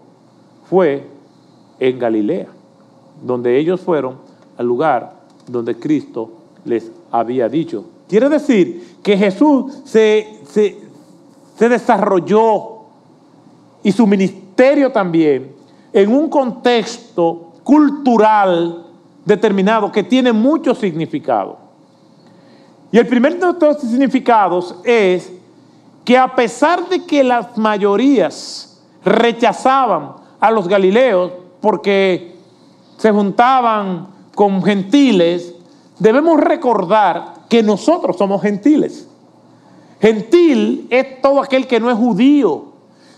fue 0.70 1.08
en 1.78 1.98
Galilea, 1.98 2.48
donde 3.22 3.58
ellos 3.58 3.82
fueron 3.82 4.14
al 4.56 4.64
lugar 4.64 5.12
donde 5.46 5.78
Cristo 5.78 6.30
les 6.64 6.90
había 7.10 7.50
dicho. 7.50 7.84
Quiere 8.08 8.30
decir 8.30 8.96
que 9.02 9.18
Jesús 9.18 9.82
se, 9.84 10.37
se, 10.50 10.78
desarrolló 11.58 12.78
y 13.82 13.92
su 13.92 14.06
ministerio 14.06 14.90
también 14.90 15.54
en 15.92 16.12
un 16.12 16.28
contexto 16.28 17.52
cultural 17.64 18.86
determinado 19.24 19.90
que 19.90 20.02
tiene 20.02 20.32
mucho 20.32 20.74
significado. 20.74 21.58
Y 22.90 22.98
el 22.98 23.06
primer 23.06 23.38
de 23.38 23.48
estos 23.48 23.80
significados 23.82 24.76
es 24.84 25.30
que 26.04 26.16
a 26.16 26.34
pesar 26.34 26.88
de 26.88 27.04
que 27.04 27.22
las 27.22 27.56
mayorías 27.58 28.80
rechazaban 29.04 30.12
a 30.40 30.50
los 30.50 30.66
galileos 30.66 31.32
porque 31.60 32.36
se 32.96 33.10
juntaban 33.10 34.08
con 34.34 34.62
gentiles, 34.62 35.54
debemos 35.98 36.40
recordar 36.40 37.34
que 37.48 37.62
nosotros 37.62 38.16
somos 38.16 38.40
gentiles. 38.40 39.07
Gentil 40.00 40.86
es 40.90 41.20
todo 41.20 41.42
aquel 41.42 41.66
que 41.66 41.80
no 41.80 41.90
es 41.90 41.96
judío. 41.96 42.64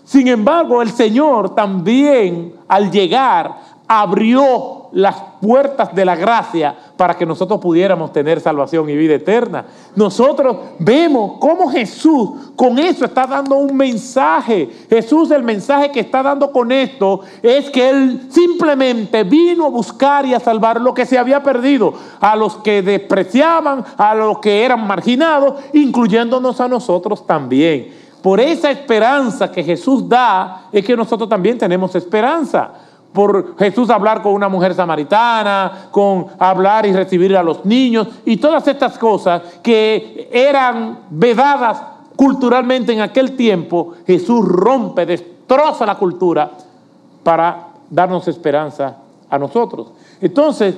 Sin 0.04 0.28
embargo, 0.28 0.82
el 0.82 0.90
Señor 0.90 1.54
también 1.54 2.54
al 2.66 2.90
llegar 2.90 3.60
abrió 3.86 4.79
las 4.92 5.16
puertas 5.40 5.94
de 5.94 6.04
la 6.04 6.16
gracia 6.16 6.74
para 6.96 7.16
que 7.16 7.24
nosotros 7.24 7.60
pudiéramos 7.60 8.12
tener 8.12 8.40
salvación 8.40 8.88
y 8.90 8.96
vida 8.96 9.14
eterna. 9.14 9.64
Nosotros 9.96 10.56
vemos 10.78 11.38
cómo 11.40 11.70
Jesús 11.70 12.30
con 12.56 12.78
eso 12.78 13.04
está 13.04 13.26
dando 13.26 13.56
un 13.56 13.76
mensaje. 13.76 14.68
Jesús 14.88 15.30
el 15.30 15.42
mensaje 15.42 15.90
que 15.90 16.00
está 16.00 16.22
dando 16.22 16.50
con 16.52 16.72
esto 16.72 17.20
es 17.42 17.70
que 17.70 17.88
Él 17.88 18.28
simplemente 18.30 19.24
vino 19.24 19.66
a 19.66 19.70
buscar 19.70 20.26
y 20.26 20.34
a 20.34 20.40
salvar 20.40 20.80
lo 20.80 20.92
que 20.92 21.06
se 21.06 21.18
había 21.18 21.42
perdido, 21.42 21.94
a 22.20 22.36
los 22.36 22.56
que 22.58 22.82
despreciaban, 22.82 23.84
a 23.96 24.14
los 24.14 24.38
que 24.40 24.64
eran 24.64 24.86
marginados, 24.86 25.54
incluyéndonos 25.72 26.60
a 26.60 26.68
nosotros 26.68 27.26
también. 27.26 28.00
Por 28.22 28.38
esa 28.38 28.70
esperanza 28.70 29.50
que 29.50 29.64
Jesús 29.64 30.06
da 30.06 30.64
es 30.70 30.84
que 30.84 30.94
nosotros 30.94 31.28
también 31.28 31.56
tenemos 31.56 31.94
esperanza 31.94 32.70
por 33.12 33.58
Jesús 33.58 33.90
hablar 33.90 34.22
con 34.22 34.32
una 34.32 34.48
mujer 34.48 34.74
samaritana, 34.74 35.88
con 35.90 36.26
hablar 36.38 36.86
y 36.86 36.92
recibir 36.92 37.36
a 37.36 37.42
los 37.42 37.64
niños 37.64 38.06
y 38.24 38.36
todas 38.36 38.66
estas 38.68 38.98
cosas 38.98 39.42
que 39.62 40.28
eran 40.32 41.00
vedadas 41.10 41.82
culturalmente 42.14 42.92
en 42.92 43.00
aquel 43.00 43.36
tiempo, 43.36 43.94
Jesús 44.06 44.44
rompe, 44.46 45.06
destroza 45.06 45.86
la 45.86 45.96
cultura 45.96 46.50
para 47.22 47.68
darnos 47.88 48.28
esperanza 48.28 48.98
a 49.28 49.38
nosotros. 49.38 49.88
Entonces, 50.20 50.76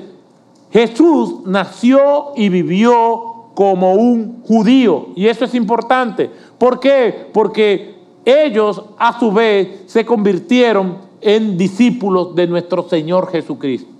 Jesús 0.73 1.41
nació 1.45 2.33
y 2.37 2.49
vivió 2.49 3.51
como 3.55 3.93
un 3.95 4.43
judío 4.47 5.09
y 5.15 5.27
eso 5.27 5.45
es 5.45 5.55
importante. 5.55 6.31
¿Por 6.59 6.81
qué? 6.81 7.29
Porque 7.33 7.97
ellos 8.25 8.83
a 8.99 9.19
su 9.19 9.33
vez 9.33 9.83
se 9.87 10.07
convirtieron 10.07 11.12
en 11.23 11.57
discípulos 11.57 12.35
de 12.35 12.47
nuestro 12.47 12.89
Señor 12.89 13.31
Jesucristo. 13.31 13.91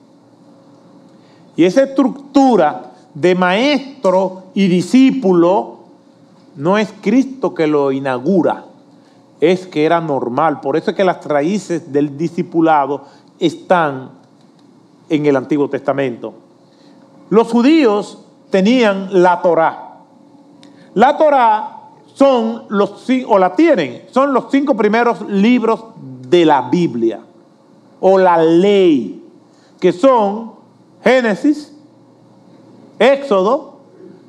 Y 1.57 1.65
esa 1.65 1.85
estructura 1.85 2.93
de 3.15 3.35
maestro 3.35 4.45
y 4.55 4.69
discípulo 4.69 5.79
no 6.57 6.79
es 6.79 6.93
Cristo 7.01 7.55
que 7.55 7.67
lo 7.67 7.93
inaugura, 7.93 8.67
es 9.41 9.67
que 9.67 9.85
era 9.85 10.01
normal. 10.01 10.61
Por 10.61 10.77
eso 10.77 10.91
es 10.91 10.97
que 10.97 11.05
las 11.05 11.25
raíces 11.25 11.93
del 11.93 12.17
discipulado 12.17 13.05
están 13.39 14.11
en 15.09 15.27
el 15.27 15.37
Antiguo 15.37 15.69
Testamento. 15.69 16.35
Los 17.31 17.51
judíos 17.51 18.25
tenían 18.51 19.23
la 19.23 19.41
Torá. 19.41 20.01
La 20.95 21.17
Torá 21.17 21.79
son 22.15 22.65
los 22.69 23.07
o 23.27 23.39
la 23.39 23.55
tienen, 23.55 24.03
son 24.11 24.35
los 24.35 24.47
cinco 24.51 24.77
primeros 24.77 25.23
libros 25.29 25.85
de 26.33 26.45
la 26.47 26.63
Biblia 26.63 27.21
o 28.01 28.19
la 28.19 28.43
ley, 28.43 29.23
que 29.79 29.93
son 29.93 30.55
Génesis, 31.05 31.77
Éxodo, 32.99 33.81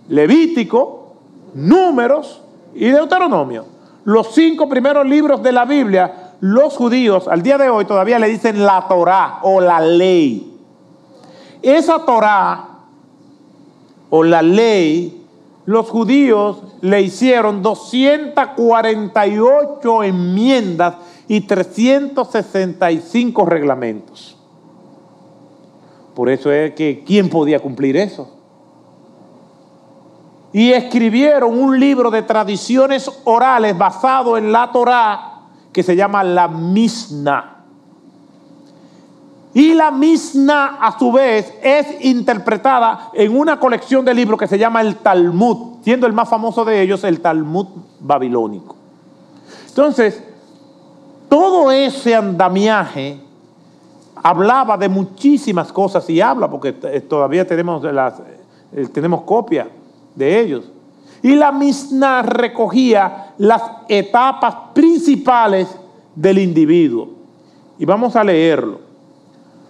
Levítico, 0.10 1.14
Números 1.54 2.42
y 2.76 2.90
Deuteronomio. 2.90 3.66
Los 4.04 4.34
cinco 4.34 4.68
primeros 4.68 5.08
libros 5.08 5.42
de 5.42 5.54
la 5.54 5.64
Biblia, 5.64 6.34
los 6.42 6.76
judíos 6.76 7.30
al 7.30 7.42
día 7.42 7.58
de 7.58 7.70
hoy 7.70 7.86
todavía 7.86 8.20
le 8.20 8.28
dicen 8.28 8.66
la 8.66 8.86
Torá 8.90 9.40
o 9.44 9.62
la 9.62 9.80
ley. 9.80 10.60
Esa 11.62 12.06
Torá 12.06 12.68
o 14.10 14.24
la 14.24 14.42
ley 14.42 15.24
los 15.66 15.90
judíos 15.90 16.62
le 16.82 17.02
hicieron 17.02 17.62
248 17.62 20.04
enmiendas 20.04 20.96
y 21.28 21.42
365 21.42 23.46
reglamentos. 23.46 24.38
Por 26.14 26.30
eso 26.30 26.52
es 26.52 26.76
que 26.76 27.04
¿quién 27.06 27.30
podía 27.30 27.60
cumplir 27.60 27.98
eso? 27.98 28.30
Y 30.52 30.72
escribieron 30.72 31.58
un 31.58 31.80
libro 31.80 32.12
de 32.12 32.22
tradiciones 32.22 33.10
orales 33.24 33.76
basado 33.76 34.38
en 34.38 34.52
la 34.52 34.72
Torá 34.72 35.40
que 35.72 35.82
se 35.82 35.96
llama 35.96 36.24
la 36.24 36.48
Misna. 36.48 37.50
Y 39.56 39.74
la 39.74 39.92
Misna, 39.92 40.78
a 40.80 40.98
su 40.98 41.12
vez, 41.12 41.54
es 41.62 42.06
interpretada 42.06 43.10
en 43.14 43.36
una 43.36 43.60
colección 43.60 44.06
de 44.06 44.14
libros 44.14 44.40
que 44.40 44.48
se 44.48 44.60
llama 44.60 44.82
el 44.82 44.98
Talmud, 44.98 45.80
siendo 45.84 46.06
el 46.06 46.14
más 46.14 46.30
famoso 46.30 46.64
de 46.66 46.82
ellos 46.82 47.04
el 47.04 47.20
Talmud 47.20 47.68
babilónico. 48.00 48.76
Entonces, 49.68 50.24
todo 51.30 51.72
ese 51.72 52.16
andamiaje 52.16 53.20
hablaba 54.16 54.78
de 54.78 54.88
muchísimas 54.88 55.72
cosas 55.72 56.10
y 56.10 56.22
habla, 56.22 56.50
porque 56.50 56.72
todavía 56.74 57.46
tenemos, 57.46 57.84
las, 57.84 58.22
eh, 58.72 58.88
tenemos 58.92 59.24
copia 59.24 59.68
de 60.16 60.40
ellos. 60.40 60.72
Y 61.22 61.36
la 61.36 61.52
Misna 61.52 62.22
recogía 62.22 63.34
las 63.38 63.62
etapas 63.88 64.56
principales 64.74 65.68
del 66.16 66.38
individuo. 66.40 67.10
Y 67.80 67.86
vamos 67.86 68.16
a 68.16 68.24
leerlo. 68.24 68.80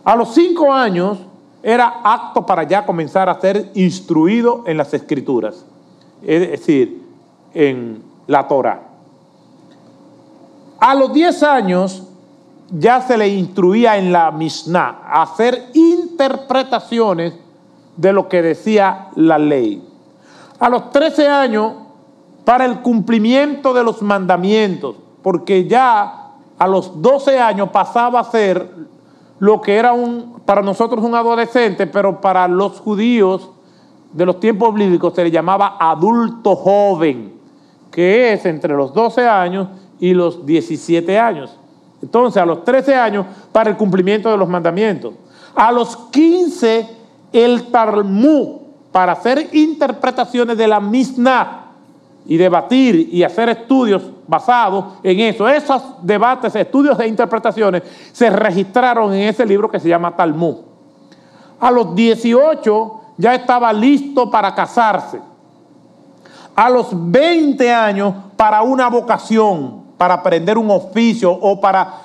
A 0.03 0.15
los 0.15 0.33
cinco 0.33 0.71
años 0.71 1.19
era 1.61 2.01
apto 2.03 2.45
para 2.45 2.63
ya 2.63 2.85
comenzar 2.85 3.29
a 3.29 3.39
ser 3.39 3.71
instruido 3.73 4.63
en 4.67 4.77
las 4.77 4.93
escrituras, 4.93 5.65
es 6.21 6.49
decir, 6.51 7.01
en 7.53 8.03
la 8.27 8.47
Torah. 8.47 8.92
A 10.85 10.95
los 10.95 11.13
diez 11.13 11.43
años 11.43 12.03
ya 12.69 12.99
se 12.99 13.17
le 13.17 13.29
instruía 13.29 13.95
en 13.95 14.11
la 14.11 14.31
Mishnah 14.31 14.99
a 15.05 15.21
hacer 15.21 15.69
interpretaciones 15.73 17.33
de 17.95 18.11
lo 18.11 18.27
que 18.27 18.41
decía 18.41 19.07
la 19.15 19.37
ley. 19.37 19.81
A 20.59 20.67
los 20.67 20.91
trece 20.91 21.25
años, 21.25 21.71
para 22.43 22.65
el 22.65 22.81
cumplimiento 22.81 23.73
de 23.73 23.81
los 23.81 24.01
mandamientos, 24.01 24.97
porque 25.21 25.69
ya 25.69 26.31
a 26.59 26.67
los 26.67 27.01
doce 27.01 27.39
años 27.39 27.69
pasaba 27.69 28.19
a 28.19 28.25
ser 28.25 28.69
lo 29.39 29.61
que 29.61 29.77
era 29.77 29.93
un, 29.93 30.41
para 30.45 30.61
nosotros 30.61 31.01
un 31.01 31.15
adolescente, 31.15 31.87
pero 31.87 32.19
para 32.19 32.45
los 32.49 32.81
judíos 32.81 33.51
de 34.11 34.25
los 34.25 34.37
tiempos 34.41 34.73
bíblicos 34.73 35.13
se 35.13 35.23
le 35.23 35.31
llamaba 35.31 35.77
adulto 35.79 36.57
joven, 36.57 37.39
que 37.89 38.33
es 38.33 38.45
entre 38.45 38.73
los 38.73 38.93
12 38.93 39.25
años 39.25 39.69
y 39.99 40.13
los 40.13 40.45
17 40.45 41.17
años. 41.19 41.57
Entonces, 42.01 42.41
a 42.41 42.45
los 42.45 42.63
13 42.63 42.95
años, 42.95 43.25
para 43.51 43.69
el 43.69 43.77
cumplimiento 43.77 44.29
de 44.29 44.37
los 44.37 44.49
mandamientos. 44.49 45.13
A 45.55 45.71
los 45.71 45.95
15, 46.11 46.87
el 47.31 47.71
Talmud, 47.71 48.57
para 48.91 49.13
hacer 49.13 49.49
interpretaciones 49.53 50.57
de 50.57 50.67
la 50.67 50.79
Mishnah 50.79 51.63
y 52.25 52.37
debatir 52.37 53.09
y 53.11 53.23
hacer 53.23 53.49
estudios 53.49 54.03
basados 54.27 54.85
en 55.03 55.19
eso. 55.19 55.47
Esos 55.47 55.81
debates, 56.01 56.55
estudios 56.55 56.99
e 56.99 57.07
interpretaciones 57.07 57.83
se 58.11 58.29
registraron 58.29 59.13
en 59.13 59.29
ese 59.29 59.45
libro 59.45 59.69
que 59.69 59.79
se 59.79 59.89
llama 59.89 60.15
Talmud. 60.15 60.55
A 61.59 61.71
los 61.71 61.95
18 61.95 63.01
ya 63.17 63.35
estaba 63.35 63.71
listo 63.73 64.29
para 64.29 64.53
casarse. 64.53 65.19
A 66.55 66.69
los 66.69 66.89
20 66.91 67.73
años 67.73 68.13
para 68.35 68.61
una 68.61 68.89
vocación, 68.89 69.82
para 70.03 70.15
aprender 70.15 70.57
un 70.57 70.69
oficio 70.69 71.31
o 71.31 71.61
para 71.61 72.01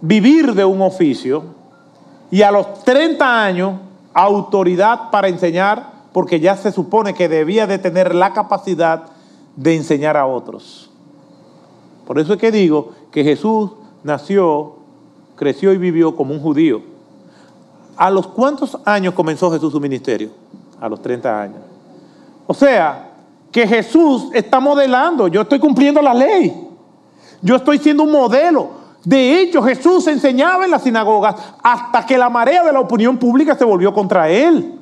vivir 0.00 0.54
de 0.54 0.64
un 0.64 0.80
oficio. 0.80 1.42
Y 2.30 2.40
a 2.40 2.50
los 2.50 2.82
30 2.82 3.44
años, 3.44 3.74
autoridad 4.14 5.10
para 5.10 5.28
enseñar, 5.28 5.84
porque 6.14 6.40
ya 6.40 6.56
se 6.56 6.72
supone 6.72 7.12
que 7.12 7.28
debía 7.28 7.66
de 7.66 7.78
tener 7.78 8.14
la 8.14 8.32
capacidad 8.32 9.02
de 9.54 9.76
enseñar 9.76 10.16
a 10.16 10.24
otros. 10.24 10.88
Por 12.06 12.18
eso 12.18 12.32
es 12.32 12.38
que 12.38 12.50
digo 12.50 12.92
que 13.10 13.22
Jesús 13.22 13.72
nació, 14.02 14.76
creció 15.36 15.74
y 15.74 15.76
vivió 15.76 16.16
como 16.16 16.32
un 16.32 16.40
judío. 16.40 16.80
¿A 17.98 18.10
los 18.10 18.28
cuántos 18.28 18.78
años 18.86 19.12
comenzó 19.12 19.52
Jesús 19.52 19.74
su 19.74 19.78
ministerio? 19.78 20.30
A 20.80 20.88
los 20.88 21.02
30 21.02 21.42
años. 21.42 21.60
O 22.46 22.54
sea, 22.54 23.10
que 23.52 23.66
Jesús 23.66 24.30
está 24.32 24.58
modelando, 24.58 25.28
yo 25.28 25.42
estoy 25.42 25.58
cumpliendo 25.58 26.00
la 26.00 26.14
ley. 26.14 26.69
Yo 27.42 27.56
estoy 27.56 27.78
siendo 27.78 28.02
un 28.02 28.12
modelo. 28.12 28.80
De 29.04 29.40
hecho, 29.40 29.62
Jesús 29.62 30.06
enseñaba 30.06 30.64
en 30.64 30.70
las 30.70 30.82
sinagogas 30.82 31.34
hasta 31.62 32.04
que 32.04 32.18
la 32.18 32.28
marea 32.28 32.62
de 32.62 32.72
la 32.72 32.80
opinión 32.80 33.16
pública 33.16 33.56
se 33.56 33.64
volvió 33.64 33.94
contra 33.94 34.28
él. 34.28 34.78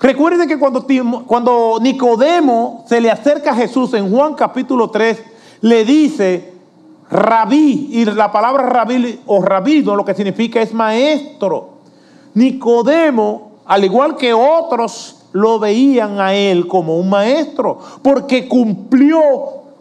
Recuerden 0.00 0.48
que 0.48 0.58
cuando, 0.58 0.86
cuando 1.26 1.78
Nicodemo 1.80 2.84
se 2.88 3.00
le 3.00 3.10
acerca 3.10 3.52
a 3.52 3.56
Jesús 3.56 3.94
en 3.94 4.10
Juan 4.10 4.34
capítulo 4.34 4.90
3, 4.90 5.22
le 5.62 5.84
dice 5.84 6.52
rabí, 7.08 7.88
y 7.92 8.04
la 8.04 8.32
palabra 8.32 8.66
rabí 8.66 9.20
o 9.26 9.42
rabino 9.42 9.94
lo 9.94 10.04
que 10.04 10.14
significa 10.14 10.60
es 10.60 10.74
maestro. 10.74 11.70
Nicodemo, 12.34 13.52
al 13.66 13.84
igual 13.84 14.16
que 14.16 14.34
otros, 14.34 15.22
lo 15.32 15.58
veían 15.58 16.20
a 16.20 16.34
él 16.34 16.66
como 16.66 16.96
un 16.96 17.08
maestro, 17.08 17.78
porque 18.02 18.48
cumplió 18.48 19.20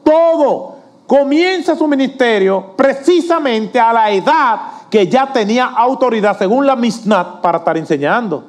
todo. 0.03 0.80
Comienza 1.11 1.75
su 1.75 1.89
ministerio 1.89 2.67
precisamente 2.77 3.77
a 3.77 3.91
la 3.91 4.09
edad 4.11 4.61
que 4.89 5.07
ya 5.07 5.33
tenía 5.33 5.65
autoridad, 5.65 6.37
según 6.37 6.65
la 6.65 6.77
Misnat, 6.77 7.41
para 7.41 7.57
estar 7.57 7.75
enseñando. 7.75 8.45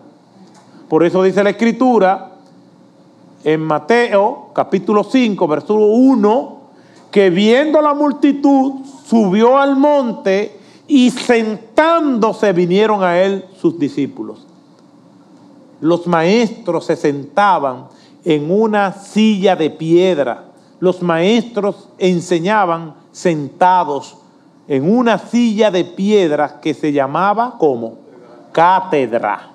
Por 0.89 1.05
eso 1.05 1.25
dice 1.25 1.43
la 1.43 1.51
escritura 1.51 2.31
en 3.43 3.63
Mateo 3.63 4.51
capítulo 4.55 5.03
5, 5.03 5.49
versículo 5.49 5.87
1, 5.87 6.61
que 7.11 7.31
viendo 7.31 7.83
la 7.83 7.95
multitud 7.95 8.75
subió 9.07 9.59
al 9.59 9.75
monte 9.75 10.57
y 10.87 11.11
sentándose 11.11 12.53
vinieron 12.53 13.03
a 13.03 13.19
él 13.19 13.45
sus 13.61 13.77
discípulos. 13.77 14.47
Los 15.81 16.07
maestros 16.07 16.87
se 16.87 16.95
sentaban 16.95 17.89
en 18.25 18.53
una 18.53 18.93
silla 18.93 19.57
de 19.57 19.69
piedra. 19.69 20.52
Los 20.83 21.01
maestros 21.01 21.91
enseñaban 21.97 22.95
sentados 23.13 24.17
en 24.67 24.93
una 24.93 25.17
silla 25.17 25.71
de 25.71 25.85
piedra 25.85 26.59
que 26.61 26.75
se 26.75 26.91
llamaba 26.91 27.55
como 27.57 27.99
cátedra. 28.51 29.51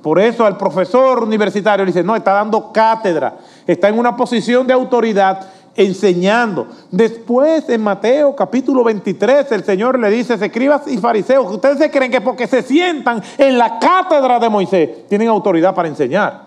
Por 0.00 0.18
eso 0.18 0.46
al 0.46 0.56
profesor 0.56 1.22
universitario 1.22 1.84
le 1.84 1.90
dice, 1.92 2.02
no, 2.02 2.16
está 2.16 2.32
dando 2.32 2.72
cátedra, 2.72 3.36
está 3.66 3.90
en 3.90 3.98
una 3.98 4.16
posición 4.16 4.66
de 4.66 4.72
autoridad 4.72 5.46
enseñando. 5.76 6.68
Después 6.90 7.68
en 7.68 7.82
Mateo 7.82 8.34
capítulo 8.34 8.82
23 8.82 9.52
el 9.52 9.64
Señor 9.64 9.98
le 9.98 10.08
dice, 10.08 10.32
escribas 10.32 10.88
y 10.88 10.96
fariseos, 10.96 11.52
ustedes 11.52 11.76
se 11.76 11.90
creen 11.90 12.10
que 12.10 12.22
porque 12.22 12.46
se 12.46 12.62
sientan 12.62 13.22
en 13.36 13.58
la 13.58 13.78
cátedra 13.78 14.38
de 14.38 14.48
Moisés 14.48 15.06
tienen 15.10 15.28
autoridad 15.28 15.74
para 15.74 15.88
enseñar. 15.88 16.46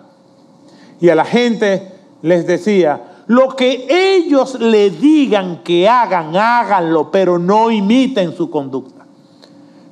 Y 0.99 1.09
a 1.09 1.13
la 1.13 1.25
gente 1.25 1.91
les 2.23 2.47
decía, 2.47 3.12
lo 3.27 3.55
que 3.55 3.85
ellos 3.89 4.59
le 4.59 4.89
digan 4.89 5.63
que 5.63 5.87
hagan, 5.87 6.35
háganlo, 6.35 7.11
pero 7.11 7.39
no 7.39 7.71
imiten 7.71 8.35
su 8.35 8.49
conducta. 8.49 9.05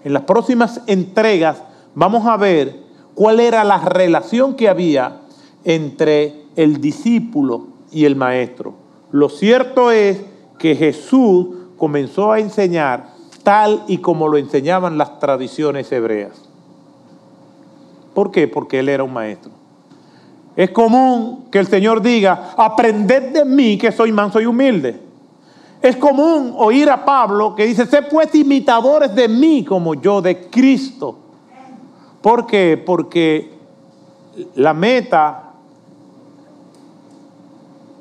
En 0.04 0.14
las 0.14 0.24
próximas 0.24 0.82
entregas 0.88 1.64
vamos 1.96 2.26
a 2.26 2.38
ver 2.38 2.82
cuál 3.16 3.40
era 3.40 3.64
la 3.64 3.78
relación 3.78 4.56
que 4.56 4.68
había 4.68 5.22
entre 5.64 6.44
el 6.56 6.82
discípulo 6.82 7.68
y 7.92 8.06
el 8.06 8.16
maestro. 8.16 8.74
Lo 9.12 9.30
cierto 9.30 9.92
es 9.92 10.22
que 10.58 10.76
Jesús 10.76 11.48
comenzó 11.78 12.32
a 12.32 12.40
enseñar 12.40 13.12
tal 13.44 13.84
y 13.88 13.98
como 13.98 14.28
lo 14.28 14.38
enseñaban 14.38 14.98
las 14.98 15.20
tradiciones 15.20 15.92
hebreas. 15.92 16.32
¿Por 18.14 18.32
qué? 18.32 18.48
Porque 18.48 18.80
él 18.80 18.90
era 18.90 19.04
un 19.04 19.14
maestro. 19.14 19.61
Es 20.56 20.72
común 20.72 21.46
que 21.52 21.60
el 21.60 21.68
Señor 21.68 22.02
diga, 22.02 22.54
aprended 22.58 23.32
de 23.32 23.46
mí 23.46 23.78
que 23.78 23.92
soy 23.92 24.12
manso 24.12 24.42
y 24.42 24.46
humilde. 24.46 25.00
Es 25.82 25.96
común 25.96 26.54
oír 26.58 26.90
a 26.90 27.04
Pablo 27.04 27.56
que 27.56 27.66
dice, 27.66 27.86
sé 27.86 28.04
pues 28.04 28.36
imitadores 28.36 29.16
de 29.16 29.28
mí 29.28 29.64
como 29.64 29.96
yo 29.96 30.22
de 30.22 30.50
Cristo. 30.50 31.18
¿Por 32.22 32.46
qué? 32.46 32.82
Porque 32.86 33.52
la 34.56 34.74
meta 34.74 35.54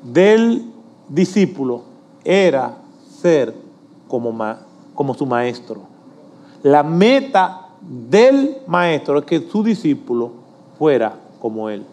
del 0.03 0.71
discípulo 1.07 1.83
era 2.23 2.77
ser 3.21 3.55
como, 4.07 4.37
como 4.93 5.13
su 5.13 5.25
maestro. 5.25 5.81
La 6.61 6.83
meta 6.83 7.69
del 7.81 8.57
maestro 8.67 9.19
es 9.19 9.25
que 9.25 9.39
su 9.49 9.63
discípulo 9.63 10.31
fuera 10.77 11.15
como 11.39 11.69
él. 11.69 11.83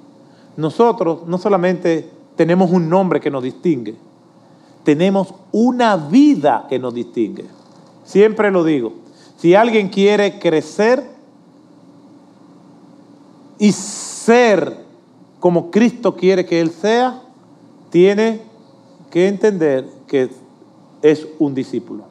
Nosotros 0.59 1.21
no 1.29 1.39
solamente 1.39 2.11
tenemos 2.35 2.71
un 2.73 2.89
nombre 2.91 3.21
que 3.21 3.31
nos 3.31 3.45
distingue, 3.45 3.95
tenemos 4.83 5.33
una 5.53 5.97
vida 5.97 6.67
que 6.69 6.81
nos 6.81 6.93
distingue. 6.93 7.45
Siempre 8.05 8.51
lo 8.51 8.65
digo, 8.65 8.93
si 9.37 9.55
alguien 9.55 9.89
quiere 9.89 10.41
crecer 10.41 11.09
y 13.59 13.71
ser 13.71 14.85
como 15.39 15.71
Cristo 15.71 16.17
quiere 16.17 16.45
que 16.45 16.61
Él 16.61 16.71
sea, 16.73 17.23
tiene 17.91 18.41
que 19.13 19.29
entender 19.29 19.89
que 20.09 20.29
es 21.03 21.29
un 21.39 21.55
discípulo. 21.55 22.03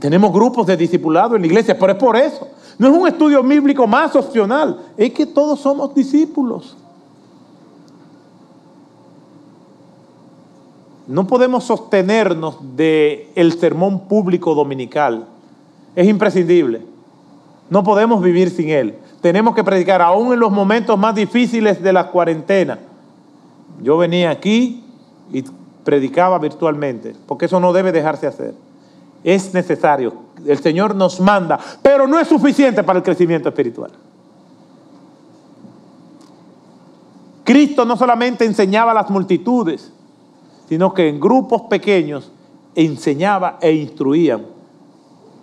Tenemos 0.00 0.32
grupos 0.32 0.66
de 0.66 0.76
discipulado 0.76 1.36
en 1.36 1.42
la 1.42 1.46
iglesia, 1.46 1.78
pero 1.78 1.92
es 1.92 1.98
por 1.98 2.16
eso. 2.16 2.48
No 2.78 2.88
es 2.88 2.94
un 2.94 3.06
estudio 3.08 3.42
bíblico 3.42 3.86
más 3.86 4.16
opcional, 4.16 4.80
es 4.96 5.12
que 5.12 5.26
todos 5.26 5.60
somos 5.60 5.94
discípulos. 5.94 6.76
No 11.06 11.26
podemos 11.26 11.64
sostenernos 11.64 12.56
del 12.76 13.26
el 13.34 13.52
sermón 13.58 14.08
público 14.08 14.54
dominical. 14.54 15.26
Es 15.94 16.08
imprescindible. 16.08 16.82
No 17.68 17.84
podemos 17.84 18.22
vivir 18.22 18.50
sin 18.50 18.70
él. 18.70 18.94
Tenemos 19.20 19.54
que 19.54 19.64
predicar 19.64 20.00
aún 20.02 20.32
en 20.32 20.40
los 20.40 20.50
momentos 20.50 20.98
más 20.98 21.14
difíciles 21.14 21.82
de 21.82 21.92
la 21.92 22.10
cuarentena. 22.10 22.78
Yo 23.82 23.96
venía 23.98 24.30
aquí 24.30 24.82
y 25.32 25.44
predicaba 25.84 26.38
virtualmente, 26.38 27.14
porque 27.26 27.46
eso 27.46 27.60
no 27.60 27.72
debe 27.72 27.92
dejarse 27.92 28.26
hacer. 28.26 28.54
Es 29.24 29.52
necesario. 29.54 30.12
El 30.46 30.58
Señor 30.58 30.94
nos 30.94 31.18
manda, 31.18 31.58
pero 31.82 32.06
no 32.06 32.18
es 32.20 32.28
suficiente 32.28 32.84
para 32.84 32.98
el 32.98 33.02
crecimiento 33.02 33.48
espiritual. 33.48 33.90
Cristo 37.42 37.84
no 37.84 37.96
solamente 37.96 38.44
enseñaba 38.44 38.92
a 38.92 38.94
las 38.94 39.10
multitudes, 39.10 39.92
sino 40.68 40.94
que 40.94 41.08
en 41.08 41.20
grupos 41.20 41.62
pequeños 41.62 42.30
enseñaba 42.74 43.58
e 43.60 43.72
instruía, 43.72 44.40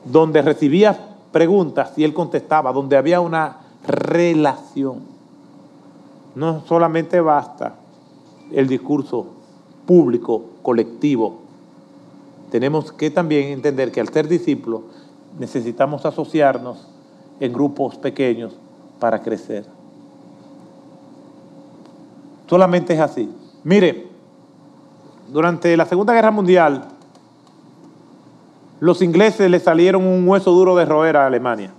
donde 0.06 0.42
recibía 0.42 1.16
preguntas 1.32 1.94
y 1.98 2.04
él 2.04 2.14
contestaba, 2.14 2.74
donde 2.74 2.98
había 2.98 3.22
una 3.22 3.58
relación. 3.88 5.00
No 6.36 6.64
solamente 6.66 7.20
basta 7.22 7.76
el 8.52 8.68
discurso 8.68 9.28
público, 9.86 10.44
colectivo. 10.62 11.41
Tenemos 12.52 12.92
que 12.92 13.10
también 13.10 13.48
entender 13.48 13.92
que 13.94 14.02
al 14.02 14.10
ser 14.10 14.28
discípulos 14.28 14.82
necesitamos 15.40 16.06
asociarnos 16.06 16.86
en 17.40 17.54
grupos 17.54 17.96
pequeños 17.96 18.54
para 19.00 19.22
crecer. 19.22 19.66
Solamente 22.48 22.94
es 22.94 23.00
así. 23.00 23.34
Mire, 23.64 24.10
durante 25.32 25.78
la 25.78 25.86
Segunda 25.86 26.14
Guerra 26.14 26.32
Mundial, 26.32 26.90
los 28.82 29.02
ingleses 29.02 29.50
le 29.50 29.62
salieron 29.62 30.06
un 30.06 30.28
hueso 30.28 30.52
duro 30.52 30.76
de 30.76 30.84
roer 30.84 31.16
a 31.16 31.28
Alemania. 31.28 31.72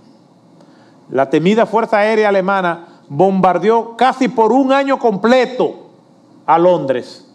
La 1.11 1.29
temida 1.29 1.67
Fuerza 1.67 1.97
Aérea 1.97 2.29
Alemana 2.29 3.01
bombardeó 3.09 3.95
casi 3.95 4.27
por 4.27 4.51
un 4.51 4.71
año 4.71 4.97
completo 4.97 5.89
a 6.47 6.57
Londres, 6.57 7.27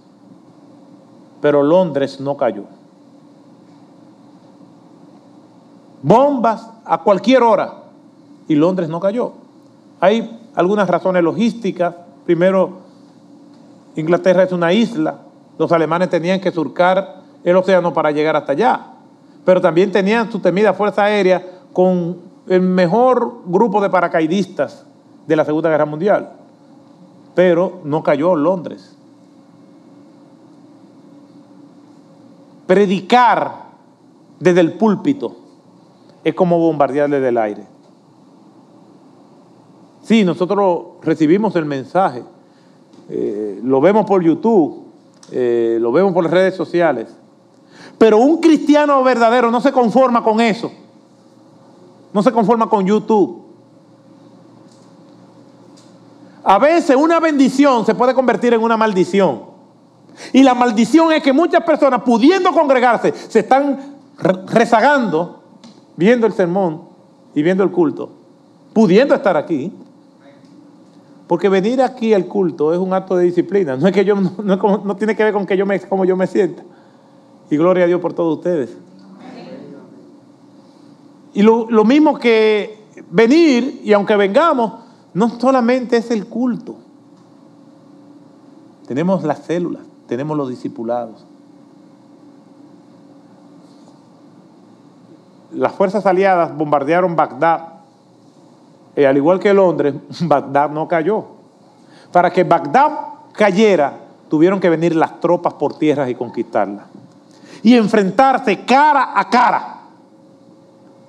pero 1.41 1.62
Londres 1.62 2.18
no 2.18 2.36
cayó. 2.36 2.78
Bombas 6.03 6.70
a 6.84 6.99
cualquier 6.99 7.42
hora 7.42 7.74
y 8.46 8.55
Londres 8.55 8.88
no 8.88 9.01
cayó. 9.01 9.32
Hay 10.01 10.40
algunas 10.55 10.88
razones 10.88 11.22
logísticas. 11.22 11.94
Primero, 12.24 12.78
Inglaterra 13.96 14.44
es 14.44 14.53
una 14.53 14.72
isla, 14.72 15.18
los 15.59 15.72
alemanes 15.72 16.09
tenían 16.09 16.40
que 16.40 16.53
surcar 16.53 17.22
el 17.42 17.57
océano 17.57 17.92
para 17.92 18.11
llegar 18.11 18.36
hasta 18.36 18.53
allá. 18.53 18.80
Pero 19.44 19.61
también 19.61 19.90
tenían 19.90 20.30
su 20.30 20.38
temida 20.38 20.72
fuerza 20.72 21.05
aérea 21.05 21.44
con 21.72 22.18
el 22.46 22.61
mejor 22.61 23.42
grupo 23.46 23.80
de 23.80 23.90
paracaidistas 23.90 24.84
de 25.26 25.36
la 25.36 25.44
Segunda 25.44 25.70
Guerra 25.70 25.84
Mundial. 25.86 26.32
Pero 27.34 27.80
no 27.84 28.03
cayó 28.03 28.34
Londres. 28.34 28.96
Predicar 32.66 33.68
desde 34.38 34.61
el 34.61 34.74
púlpito 34.74 35.47
es 36.29 36.35
como 36.35 36.59
bombardear 36.59 37.09
desde 37.09 37.29
el 37.29 37.39
aire. 37.39 37.64
Sí, 40.03 40.24
nosotros 40.24 40.97
recibimos 41.03 41.55
el 41.57 41.64
mensaje, 41.64 42.24
eh, 43.11 43.61
lo 43.62 43.81
vemos 43.81 44.07
por 44.07 44.22
YouTube, 44.22 44.85
eh, 45.31 45.79
lo 45.81 45.93
vemos 45.93 46.12
por 46.12 46.24
las 46.24 46.33
redes 46.33 46.55
sociales. 46.55 47.14
Pero 47.99 48.18
un 48.18 48.39
cristiano 48.39 49.03
verdadero 49.03 49.51
no 49.51 49.61
se 49.61 49.72
conforma 49.72 50.22
con 50.22 50.41
eso. 50.41 50.70
No 52.12 52.22
se 52.22 52.33
conforma 52.33 52.70
con 52.70 52.87
YouTube. 52.87 53.43
A 56.45 56.59
veces 56.59 56.97
una 56.97 57.20
bendición 57.20 57.85
se 57.85 57.95
puede 57.95 58.14
convertir 58.14 58.55
en 58.55 58.62
una 58.62 58.76
maldición. 58.76 59.43
Y 60.33 60.43
la 60.43 60.55
maldición 60.55 61.12
es 61.12 61.22
que 61.22 61.33
muchas 61.33 61.62
personas, 61.64 62.03
pudiendo 62.03 62.53
congregarse, 62.53 63.12
se 63.12 63.41
están 63.41 63.97
rezagando 64.47 65.38
viendo 65.99 66.28
el 66.28 66.32
sermón 66.32 66.82
y 67.34 67.42
viendo 67.42 67.64
el 67.64 67.72
culto, 67.72 68.09
pudiendo 68.72 69.16
estar 69.16 69.36
aquí. 69.36 69.72
Porque 71.26 71.51
venir 71.51 71.82
aquí 71.82 72.14
al 72.14 72.26
culto 72.26 72.72
es 72.72 72.78
un 72.78 72.94
acto 72.94 73.16
de 73.16 73.24
disciplina. 73.24 73.76
No 73.76 73.88
es 73.88 73.92
que 73.92 74.05
yo 74.05 74.14
no, 74.14 74.96
tiene 74.96 75.14
que 75.14 75.24
ver 75.24 75.34
con 75.34 75.44
que 75.44 75.57
yo 75.57 75.66
me, 75.66 75.78
cómo 75.80 76.07
yo 76.07 76.16
me 76.16 76.26
sienta. 76.26 76.62
Y 77.51 77.57
gloria 77.57 77.84
a 77.84 77.86
Dios 77.86 78.01
por 78.01 78.14
todos 78.14 78.38
ustedes. 78.38 78.78
Y 81.34 81.42
lo, 81.42 81.68
lo 81.68 81.84
mismo 81.84 82.18
que 82.18 82.78
venir, 83.11 83.82
y 83.84 83.92
aunque 83.92 84.16
vengamos, 84.16 84.72
no 85.12 85.28
solamente 85.38 85.96
es 85.96 86.11
el 86.11 86.26
culto. 86.26 86.76
Tenemos 88.86 89.24
las 89.24 89.40
células, 89.40 89.82
tenemos 90.07 90.36
los 90.36 90.49
discipulados. 90.49 91.26
Las 95.59 95.72
fuerzas 95.72 96.06
aliadas 96.06 96.56
bombardearon 96.56 97.16
Bagdad 97.16 97.78
eh, 98.98 99.06
al 99.06 99.16
igual 99.16 99.38
que 99.38 99.54
Londres, 99.54 99.94
Bagdad 100.22 100.70
no 100.70 100.88
cayó. 100.88 101.24
Para 102.11 102.32
que 102.32 102.42
Bagdad 102.42 102.98
cayera, 103.30 103.96
tuvieron 104.28 104.59
que 104.59 104.68
venir 104.68 104.96
las 104.96 105.20
tropas 105.20 105.54
por 105.54 105.78
tierra 105.78 106.11
y 106.11 106.16
conquistarla. 106.16 106.86
Y 107.62 107.76
enfrentarse 107.76 108.64
cara 108.64 109.12
a 109.14 109.30
cara. 109.30 109.78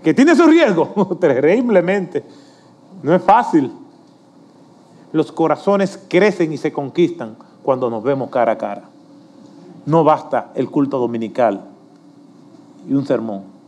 Que 0.04 0.14
tiene 0.14 0.36
su 0.36 0.46
riesgo, 0.46 1.18
terriblemente. 1.20 2.24
No 3.02 3.16
es 3.16 3.24
fácil. 3.24 3.72
Los 5.12 5.32
corazones 5.32 6.00
crecen 6.08 6.54
y 6.54 6.58
se 6.58 6.72
conquistan 6.72 7.38
cuando 7.64 7.90
nos 7.90 8.04
vemos 8.04 8.30
cara 8.30 8.52
a 8.52 8.58
cara. 8.60 8.84
No 9.88 10.04
basta 10.04 10.52
el 10.54 10.70
culto 10.70 11.00
dominical 11.00 11.66
y 12.88 12.94
un 12.94 13.08
sermón. 13.08 13.59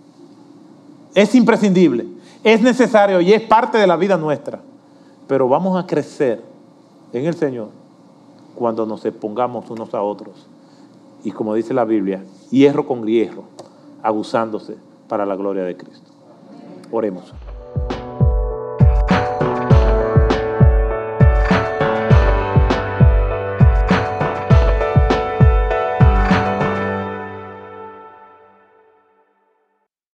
Es 1.13 1.35
imprescindible 1.35 2.05
es 2.43 2.61
necesario 2.61 3.21
y 3.21 3.33
es 3.33 3.41
parte 3.41 3.77
de 3.77 3.87
la 3.87 3.95
vida 3.95 4.17
nuestra. 4.17 4.61
Pero 5.27 5.47
vamos 5.47 5.81
a 5.81 5.85
crecer 5.85 6.43
en 7.13 7.25
el 7.25 7.35
Señor 7.35 7.69
cuando 8.55 8.85
nos 8.85 9.05
expongamos 9.05 9.69
unos 9.69 9.93
a 9.93 10.01
otros. 10.01 10.47
Y 11.23 11.31
como 11.31 11.53
dice 11.53 11.73
la 11.73 11.85
Biblia, 11.85 12.23
hierro 12.49 12.87
con 12.87 13.05
hierro, 13.05 13.43
abusándose 14.01 14.75
para 15.07 15.25
la 15.25 15.35
gloria 15.35 15.63
de 15.63 15.77
Cristo. 15.77 16.11
Oremos. 16.91 17.31